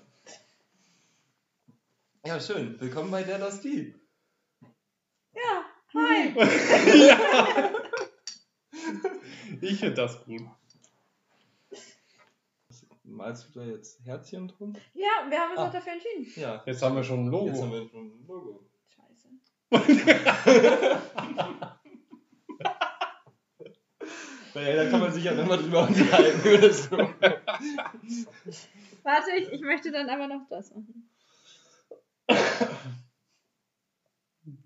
[2.25, 2.81] ja, schön.
[2.81, 3.95] Willkommen bei der das die.
[5.35, 5.65] Ja,
[5.95, 6.35] hi.
[9.61, 10.41] Ich finde das gut.
[13.03, 14.75] Malst du da jetzt Herzchen drum?
[14.95, 15.67] Ja, wir haben uns Ah.
[15.67, 16.27] auch dafür entschieden.
[16.41, 16.63] Ja.
[16.65, 17.83] Jetzt haben wir schon ein Jetzt haben Logo.
[17.83, 18.65] wir schon ein Logo.
[18.95, 19.29] Scheiße.
[24.55, 26.49] Ja, da kann man sich ja nochmal drüber unterhalten.
[26.49, 26.97] Oder so.
[29.03, 31.09] Warte, ich, ich möchte dann aber noch das machen.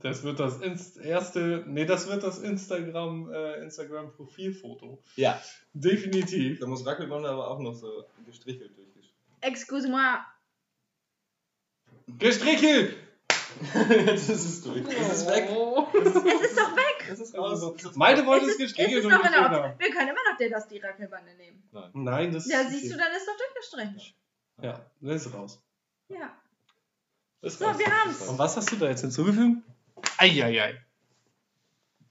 [0.01, 5.03] Das wird das Inst erste, nee, das wird das Instagram, äh, Instagram-Profilfoto.
[5.17, 5.41] Ja.
[5.73, 6.61] Definitiv.
[6.61, 9.17] Da muss Rackelmann aber auch noch so gestrichelt durchgeschrieben.
[9.41, 10.19] Excuse-moi.
[12.19, 12.97] Gestrichelt!
[14.07, 14.83] Jetzt ist es durch.
[14.89, 15.49] Es ist weg.
[15.51, 17.09] Es ist doch weg.
[17.11, 17.75] Es ist raus.
[17.85, 19.79] Es Meine wollte es es es gestrichen haben.
[19.79, 21.63] Wir können immer noch der das die Rackelbande nehmen.
[21.73, 21.91] Nein.
[21.95, 24.15] Nein, das Ja, siehst du, dann ist doch durchgestrichen.
[24.61, 25.63] Ja, das ist raus.
[26.09, 26.37] Ja.
[27.43, 27.79] Ist So, raus.
[27.79, 28.23] wir haben's.
[28.29, 29.63] Und was hast du da jetzt hinzugefügt?
[30.19, 30.81] Eieiei.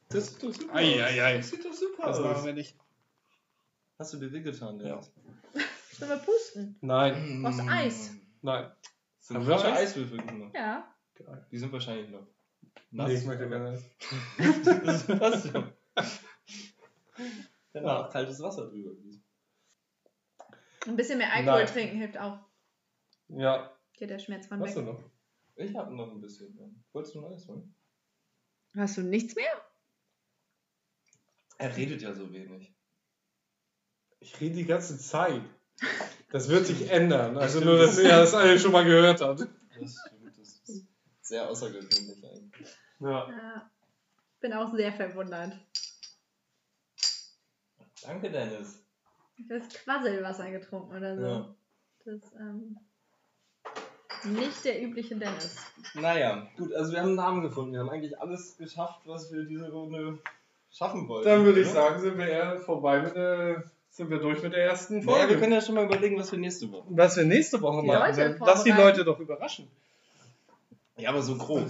[0.09, 1.37] Das sieht doch super Eieiei.
[1.39, 1.41] aus.
[1.41, 2.45] Das sieht doch super Das machen aus.
[2.45, 2.75] wir nicht.
[3.97, 4.99] Hast du dir wehgetan, Ja.
[5.97, 6.75] Sollen wir pusten?
[6.81, 8.11] Nein, Aus Eis.
[8.41, 8.71] nein.
[9.19, 9.73] Sind Haben wir?
[9.73, 10.51] Eiswürfel gemacht.
[10.55, 10.91] Ja.
[11.51, 12.28] Die sind wahrscheinlich noch.
[12.91, 13.82] Nee, ich möchte gerne
[14.86, 15.72] das passt schon.
[17.74, 18.05] Dann Ja.
[18.05, 19.24] auch kaltes Wasser drüber gießen.
[20.88, 21.67] Ein bisschen mehr Alkohol Nein.
[21.74, 22.39] trinken hilft auch.
[23.30, 24.86] Ja, Geht der Schmerz von hast du weg.
[24.88, 24.99] noch?
[25.55, 26.57] Ich habe noch ein bisschen.
[26.57, 26.65] Ja.
[26.91, 27.74] Wolltest du Eis holen?
[28.76, 29.61] Hast du nichts mehr?
[31.59, 32.74] Er redet ja so wenig.
[34.19, 35.41] Ich rede die ganze Zeit.
[36.32, 37.38] Das wird sich ändern.
[37.38, 39.41] Also nur, dass ihr das alle schon mal gehört habt.
[39.80, 40.20] Das stimmt.
[41.32, 42.67] Das ist sehr außergewöhnlich eigentlich.
[42.99, 43.29] Ja.
[43.29, 43.69] Ja.
[44.41, 45.53] Bin auch sehr verwundert.
[48.03, 48.84] Danke, Dennis.
[49.38, 51.25] Du hast Quasselwasser getrunken oder so.
[51.25, 51.55] Ja.
[52.03, 52.77] Das ist ähm,
[54.25, 55.57] nicht der übliche Dennis.
[55.93, 57.73] Naja, gut, also wir haben einen Namen gefunden.
[57.73, 60.19] Wir haben eigentlich alles geschafft, was wir diese Runde
[60.71, 61.29] schaffen wollten.
[61.29, 61.75] Dann würde ich oder?
[61.75, 65.29] sagen, sind wir eher vorbei mit der, sind wir durch mit der ersten Naja, Folge.
[65.29, 66.88] wir können ja schon mal überlegen, was wir nächste Woche.
[66.89, 68.15] was wir nächste Woche machen.
[68.17, 68.71] Dann Lass die.
[68.71, 69.69] Leute doch überraschen.
[71.01, 71.67] Ja, aber so grob.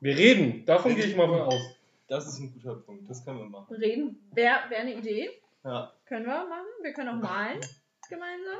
[0.00, 1.60] Wir reden, davon gehe ich mal von aus.
[2.08, 3.08] Das ist ein guter Punkt.
[3.10, 3.74] Das können wir machen.
[3.76, 5.30] Reden wäre wär eine Idee.
[5.64, 5.92] Ja.
[6.06, 6.66] Können wir machen.
[6.82, 7.60] Wir können auch malen
[8.08, 8.58] gemeinsam.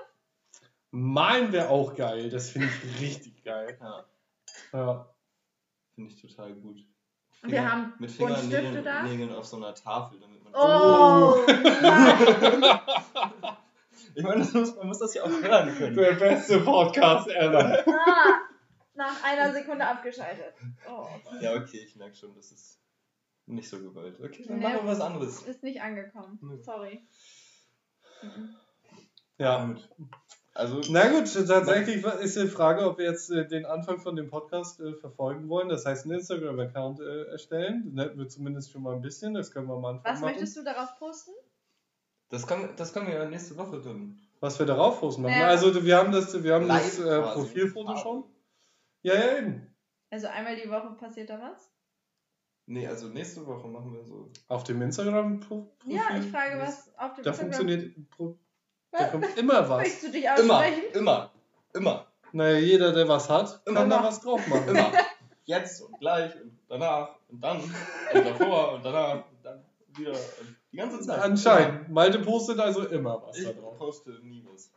[0.90, 3.78] Malen wäre auch geil, das finde ich richtig geil.
[3.80, 4.04] Ja,
[4.72, 5.08] Ja.
[5.94, 6.78] finde ich total gut.
[7.42, 9.02] Und wir haben mit Fingernägeln da.
[9.02, 10.52] Nägeln auf so einer Tafel, damit man.
[10.54, 12.80] Oh, nein.
[14.14, 15.94] Ich meine, man muss das ja auch hören können.
[15.96, 17.84] Der beste Podcast ever.
[17.86, 18.40] Ah,
[18.98, 20.52] nach einer Sekunde abgeschaltet.
[20.90, 21.06] Oh,
[21.40, 22.78] Ja, okay, ich merke schon, das ist
[23.46, 24.20] nicht so gewollt.
[24.20, 24.64] Okay, dann Nee.
[24.64, 25.42] machen wir was anderes.
[25.42, 26.38] ist nicht angekommen.
[26.42, 26.60] Nö.
[26.62, 27.06] Sorry.
[28.22, 28.54] Mhm.
[29.38, 29.64] Ja.
[29.66, 29.88] Gut.
[30.54, 34.28] Also, Na gut, tatsächlich ist die Frage, ob wir jetzt äh, den Anfang von dem
[34.28, 35.68] Podcast äh, verfolgen wollen.
[35.68, 37.92] Das heißt, einen Instagram-Account äh, erstellen.
[37.94, 39.34] Dann hätten wir zumindest schon mal ein bisschen.
[39.34, 40.30] Das können wir am Anfang Was machen.
[40.32, 41.30] möchtest du darauf posten?
[42.30, 44.18] das können, das können wir ja nächste Woche tun.
[44.40, 45.38] Was wir darauf posten machen.
[45.38, 45.46] Ja.
[45.46, 47.34] Also wir haben das, wir haben das Live äh, quasi.
[47.34, 48.24] Profilfoto schon.
[49.02, 49.74] Ja, ja, eben.
[50.10, 51.70] Also einmal die Woche passiert da was?
[52.66, 54.30] Nee, also nächste Woche machen wir so.
[54.48, 55.94] Auf dem Instagram-Profil.
[55.94, 58.38] Ja, ich frage, was auf dem Da Instagram- funktioniert pro,
[58.90, 59.10] da Was?
[59.12, 59.78] kommt immer was.
[59.78, 60.82] Möchtest du dich Immer, aussprechen?
[60.94, 61.30] immer,
[61.74, 63.88] immer, Naja, jeder, der was hat, kann Immer.
[63.88, 64.68] da was drauf machen.
[64.68, 64.92] immer.
[65.44, 69.64] Jetzt und gleich und danach und dann und davor und danach und dann
[69.96, 71.20] wieder und die ganze Zeit.
[71.20, 71.88] Anscheinend.
[71.88, 73.46] Malte postet also immer was Immer.
[73.48, 73.78] da Ich drauf.
[73.78, 74.70] poste nie was.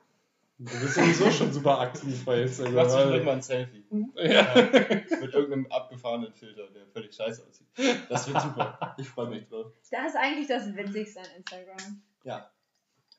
[0.64, 2.76] Du bist sowieso schon super aktiv bei Instagram.
[2.76, 3.84] Machst du vielleicht mal ein Selfie.
[4.16, 4.54] Ja.
[4.56, 7.68] Mit irgendeinem abgefahrenen Filter, der völlig scheiße aussieht.
[8.10, 8.96] Das wird super.
[9.00, 9.74] Ich freue mich drauf.
[9.90, 12.02] Das ist eigentlich das Witzigste an Instagram.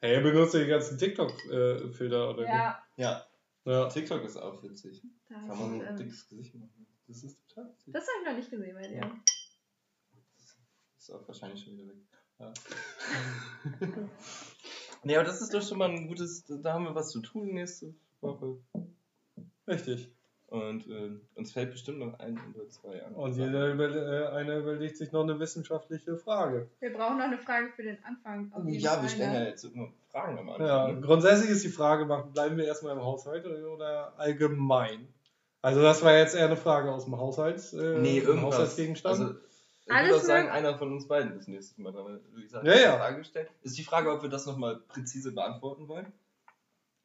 [0.01, 3.27] Hey, benutzt ihr die ganzen TikTok-Filter oder Ja, Ja?
[3.65, 3.89] Ja.
[3.89, 5.03] TikTok ist auch witzig.
[5.29, 6.87] das, Kann man ein ähm, dickes Gesicht machen.
[7.09, 7.93] Das ist total witzig.
[7.93, 9.11] das habe ich noch nicht gesehen bei dir.
[10.97, 11.97] Ist auch wahrscheinlich schon wieder weg.
[12.39, 12.53] Ja.
[15.05, 16.45] nee, aber das ist doch schon mal ein gutes.
[16.49, 18.57] Da haben wir was zu tun nächste Woche.
[19.67, 20.11] Richtig.
[20.49, 23.15] Und äh, uns fällt bestimmt noch ein oder zwei an.
[23.15, 26.69] Und jeder über, äh, einer überlegt sich noch eine wissenschaftliche Frage.
[26.81, 28.53] Wir brauchen noch eine Frage für den Anfang.
[28.67, 29.39] Ja, wir stellen ne?
[29.39, 30.67] ja jetzt immer Fragen am Anfang.
[30.67, 35.09] Ja, grundsätzlich ist die Frage, bleiben wir erstmal im Haushalt oder, oder allgemein?
[35.63, 38.57] Also das war jetzt eher eine Frage aus dem Haushalts, äh, Nee, irgendwas.
[38.57, 39.21] Haushaltsgegenstand.
[39.21, 39.35] Also,
[39.87, 42.21] ich Alles würde auch sagen, einer von uns beiden ist nächstes Mal dran.
[42.53, 42.97] hat Ja, eine ja.
[42.99, 43.51] Frage gestellt.
[43.63, 46.13] Ist die Frage, ob wir das nochmal präzise beantworten wollen?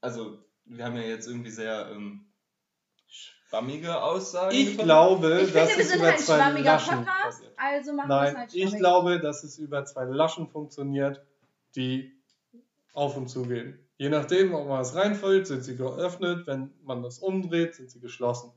[0.02, 2.26] Also, wir haben ja jetzt irgendwie sehr ähm,
[3.08, 4.56] schwammige Aussagen.
[4.56, 4.86] ich getroffen.
[4.86, 7.54] glaube, Ich dass finde, sind über ein zwei schwammiger Laschen Podcast, passiert.
[7.58, 11.22] also machen wir es Nein, halt ich glaube, dass es über zwei Laschen funktioniert,
[11.76, 12.14] die
[12.94, 13.80] auf und zu gehen.
[13.98, 16.46] Je nachdem, ob man es reinfüllt, sind sie geöffnet.
[16.46, 18.52] Wenn man das umdreht, sind sie geschlossen.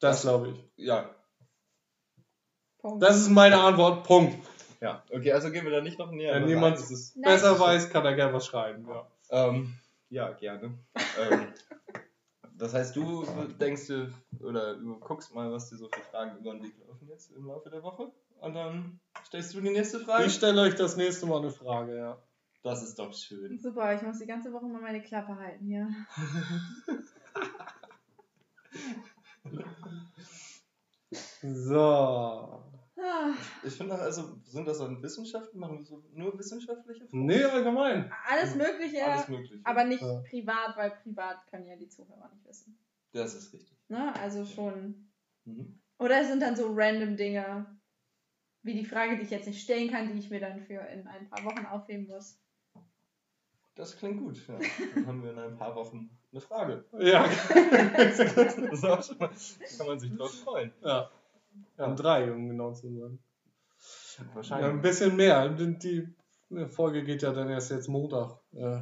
[0.00, 0.64] Das Das- glaube ich.
[0.84, 1.14] Ja,
[2.88, 3.02] Punkt.
[3.02, 4.04] Das ist meine Antwort.
[4.04, 4.36] Punkt.
[4.80, 5.02] ja.
[5.10, 6.34] Okay, also gehen wir da nicht noch näher.
[6.34, 7.34] Wenn jemand ist, Nein.
[7.34, 8.86] besser weiß, kann er gerne was schreiben.
[8.88, 9.06] Ja.
[9.30, 9.74] ähm,
[10.10, 10.78] ja, gerne.
[11.20, 11.48] ähm,
[12.54, 13.24] das heißt, du
[13.60, 14.10] denkst dir
[14.40, 17.46] oder du guckst mal, was dir so für Fragen über den Weg laufen jetzt im
[17.46, 18.10] Laufe der Woche.
[18.40, 20.24] Und dann stellst du die nächste Frage.
[20.24, 22.18] Ich stelle euch das nächste Mal eine Frage, ja.
[22.62, 23.58] Das ist doch schön.
[23.58, 25.88] Super, ich muss die ganze Woche mal meine Klappe halten hier.
[31.42, 32.62] So.
[33.00, 33.30] Ah,
[33.62, 35.58] Ich finde auch, also sind das dann Wissenschaften?
[35.58, 37.26] Machen wir so nur wissenschaftliche Fragen?
[37.26, 38.12] Nee, allgemein.
[38.28, 39.60] Alles Mögliche, Alles mögliche.
[39.64, 40.20] aber nicht Ja.
[40.28, 42.76] privat, weil privat können ja die Zuhörer nicht wissen.
[43.12, 43.76] Das ist richtig.
[43.88, 44.12] Ne?
[44.20, 45.08] Also schon.
[45.44, 45.78] Mhm.
[45.98, 47.66] Oder es sind dann so random Dinge,
[48.62, 51.06] wie die Frage, die ich jetzt nicht stellen kann, die ich mir dann für in
[51.06, 52.38] ein paar Wochen aufheben muss.
[53.76, 54.36] Das klingt gut.
[54.48, 54.58] Ja.
[54.94, 56.84] Dann haben wir in ein paar Wochen eine Frage.
[56.98, 57.28] Ja.
[57.96, 59.30] das ist auch schon mal,
[59.78, 60.72] kann man sich drauf freuen.
[60.82, 61.08] ja.
[61.76, 63.18] An drei, um genau zu sein.
[64.18, 64.82] Ja, ein Wahrscheinlich.
[64.82, 65.48] bisschen mehr.
[65.48, 66.08] Die
[66.68, 68.80] Folge geht ja dann erst jetzt Montag äh,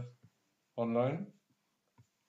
[0.77, 1.33] online.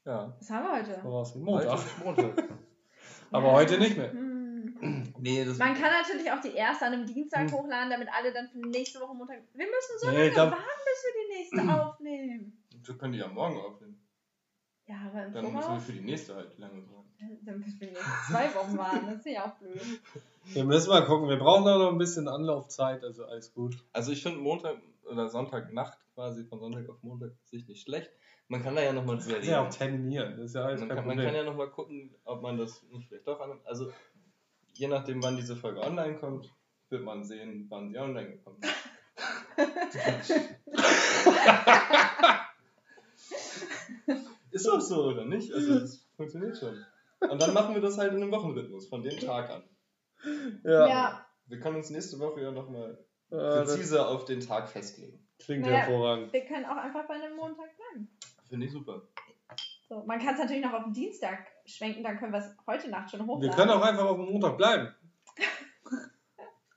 [0.05, 1.01] Ja, Was haben wir heute?
[1.01, 1.79] voraus Montag.
[2.03, 2.43] Montag.
[3.31, 3.53] Aber Ja.
[3.53, 4.11] heute nicht mehr.
[4.11, 5.13] Hm.
[5.19, 7.51] Nee, das Man kann natürlich auch die erste an einem Dienstag Hm.
[7.51, 9.41] hochladen, damit alle dann für nächste Woche Montag.
[9.53, 12.63] Wir müssen so Nee, lange glaub- warten, bis wir die nächste aufnehmen.
[12.83, 14.01] wir können die ja morgen aufnehmen.
[14.85, 15.83] Ja, aber im Dann müssen wir Voraus.
[15.83, 17.06] für die nächste halt lange warten.
[17.19, 19.07] Dann müssen wir jetzt zwei Wochen warten.
[19.07, 19.81] Das ist ja auch blöd.
[20.53, 21.29] Wir müssen mal gucken.
[21.29, 23.77] Wir brauchen auch noch ein bisschen Anlaufzeit, also alles gut.
[23.91, 28.11] Also ich finde Montag oder Sonntagnacht quasi von Sonntag auf Montag sich nicht schlecht,
[28.47, 30.35] Man kann da ja nochmal ist ja auch terminieren.
[30.37, 32.81] Das ist ja alles Man kein kann, man kann ja nochmal gucken, ob man das
[32.91, 33.59] nicht vielleicht doch an.
[33.65, 33.91] Also,
[34.73, 36.51] je nachdem, wann diese Folge online kommt,
[36.89, 38.73] wird man sehen, wann sie online gekommen ist.
[44.51, 45.53] ist doch so, oder nicht?
[45.53, 46.83] Also, das funktioniert schon.
[47.19, 49.63] Und dann machen wir das halt in einem Wochenrhythmus, von dem Tag an.
[50.63, 50.87] ja.
[50.87, 52.97] Ja, Wir können uns nächste Woche ja nochmal
[53.31, 55.27] Äh, das präzise auf den Tag festlegen.
[55.39, 55.77] klingt Naja.
[55.77, 56.31] hervorragend.
[56.33, 58.09] wir können auch einfach bei einem Montag bleiben.
[58.47, 59.01] Finde ich super.
[59.89, 62.89] So, man kann es natürlich noch auf den Dienstag schwenken, dann können wir es heute
[62.89, 63.41] Nacht schon hochladen.
[63.49, 64.93] Wir können auch einfach auf dem Montag bleiben.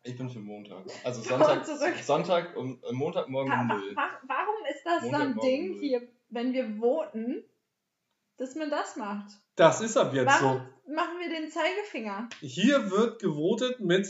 [0.02, 0.86] Ich bin für Montag.
[1.04, 1.94] Also Sonntag, zurück.
[2.02, 3.94] Sonntag um äh, Montagmorgen um null.
[3.94, 7.44] wa- warum ist das so ein Ding hier, wenn wir voten,
[8.38, 9.30] dass man das macht?
[9.60, 12.28] Das ist ab jetzt Warum machen wir den Zeigefinger?
[12.40, 12.46] so.
[12.46, 14.06] Hier wird gewotet mit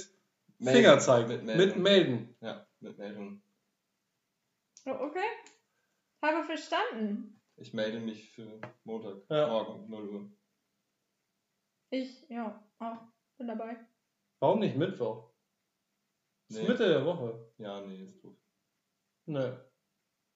[0.58, 0.76] Melden.
[0.76, 1.82] Fingerzeig, Mit mit Meldung.
[1.82, 2.36] Melden.
[2.40, 3.42] Ja, mit Meldung.
[4.86, 5.24] Oh, Okay.
[6.22, 7.40] Habe verstanden.
[7.56, 9.48] Ich melde mich für Montag, Ja.
[9.48, 10.30] morgen, 0 Uhr.
[11.90, 12.98] Ich, ja, auch.
[13.38, 13.76] Bin dabei.
[14.38, 15.30] Warum nicht Mittwoch?
[16.48, 16.68] Das ist Nee.
[16.68, 17.50] Mitte der Woche.
[17.58, 18.36] Ja, nee, ist doof.
[19.26, 19.64] Ne.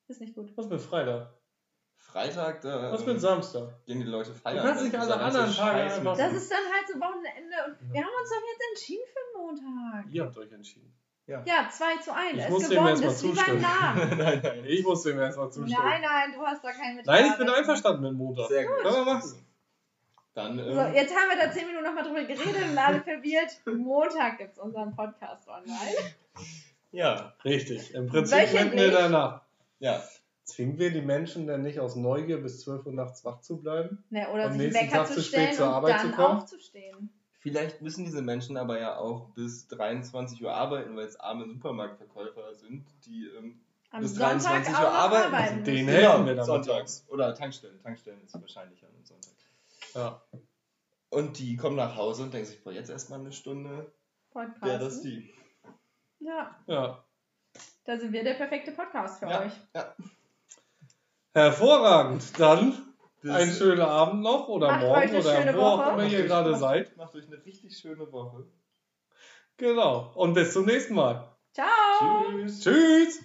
[0.08, 0.56] Ist nicht gut.
[0.56, 1.33] Was mit Freitag?
[2.12, 3.68] Freitag, da Was mit Samstag?
[3.86, 4.58] gehen die Leute feiern.
[4.58, 7.92] Du kannst dann nicht alle anderen Tage einfach- Das ist dann halt so Wochenende und
[7.92, 10.04] wir haben uns doch jetzt entschieden für Montag.
[10.12, 10.92] Ihr habt euch entschieden.
[11.26, 12.38] Ja, 2 zu 1.
[12.38, 14.18] Ich muss ist dem gewonnen, erstmal das ist wie beim zustimmen.
[14.18, 14.64] Nein, nein.
[14.66, 15.82] Ich muss dem erstmal zustimmen.
[15.82, 17.06] Nein, nein, du hast da keinen mit.
[17.06, 18.48] Nein, ich bin einverstanden mit Montag.
[18.48, 18.76] Sehr gut.
[18.82, 19.46] Können wir machen.
[20.34, 23.56] Dann, So, ähm, jetzt haben wir da 10 Minuten nochmal drüber geredet und alle verwirrt.
[23.66, 25.96] Montag gibt es unseren Podcast online.
[26.92, 27.94] ja, Richtig.
[27.94, 29.42] Im Prinzip in der Nacht.
[29.78, 30.02] ja.
[30.44, 34.04] Zwingen wir die Menschen denn nicht aus Neugier bis 12 Uhr nachts wach zu bleiben?
[34.10, 36.36] Ne, oder Am nächsten Wecker Tag zu spät zur Arbeit zu dann kommen?
[36.38, 37.10] aufzustehen.
[37.40, 42.54] Vielleicht müssen diese Menschen aber ja auch bis 23 Uhr arbeiten, weil es arme Supermarktverkäufer
[42.54, 45.34] sind, die ähm, Am Bis Sonntag 23 auch Uhr arbeiten.
[45.34, 45.64] arbeiten.
[45.64, 46.44] Den helfen wir damit.
[46.46, 47.04] sonntags.
[47.08, 47.80] Oder Tankstellen.
[47.82, 49.32] Tankstellen ist wahrscheinlich am Sonntag.
[49.94, 50.22] Ja.
[51.10, 53.92] Und die kommen nach Hause und denken sich, boah, jetzt erstmal eine Stunde,
[54.30, 54.62] Podcasten.
[54.68, 55.32] wäre das die.
[56.18, 57.04] Ja, ja.
[57.84, 59.52] da sind wir der perfekte Podcast für Ja, euch.
[59.74, 59.94] ja.
[61.34, 62.38] Hervorragend.
[62.38, 65.90] Dann Das einen schönen Abend noch oder Macht morgen oder wo auch Woche.
[65.92, 66.96] immer ihr Macht gerade euch- seid.
[66.96, 68.44] Macht euch eine richtig schöne Woche.
[69.56, 70.12] Genau.
[70.14, 71.28] Und bis zum nächsten Mal.
[71.52, 71.66] Ciao!
[72.30, 72.60] Tschüss.
[72.60, 73.20] Tschüss.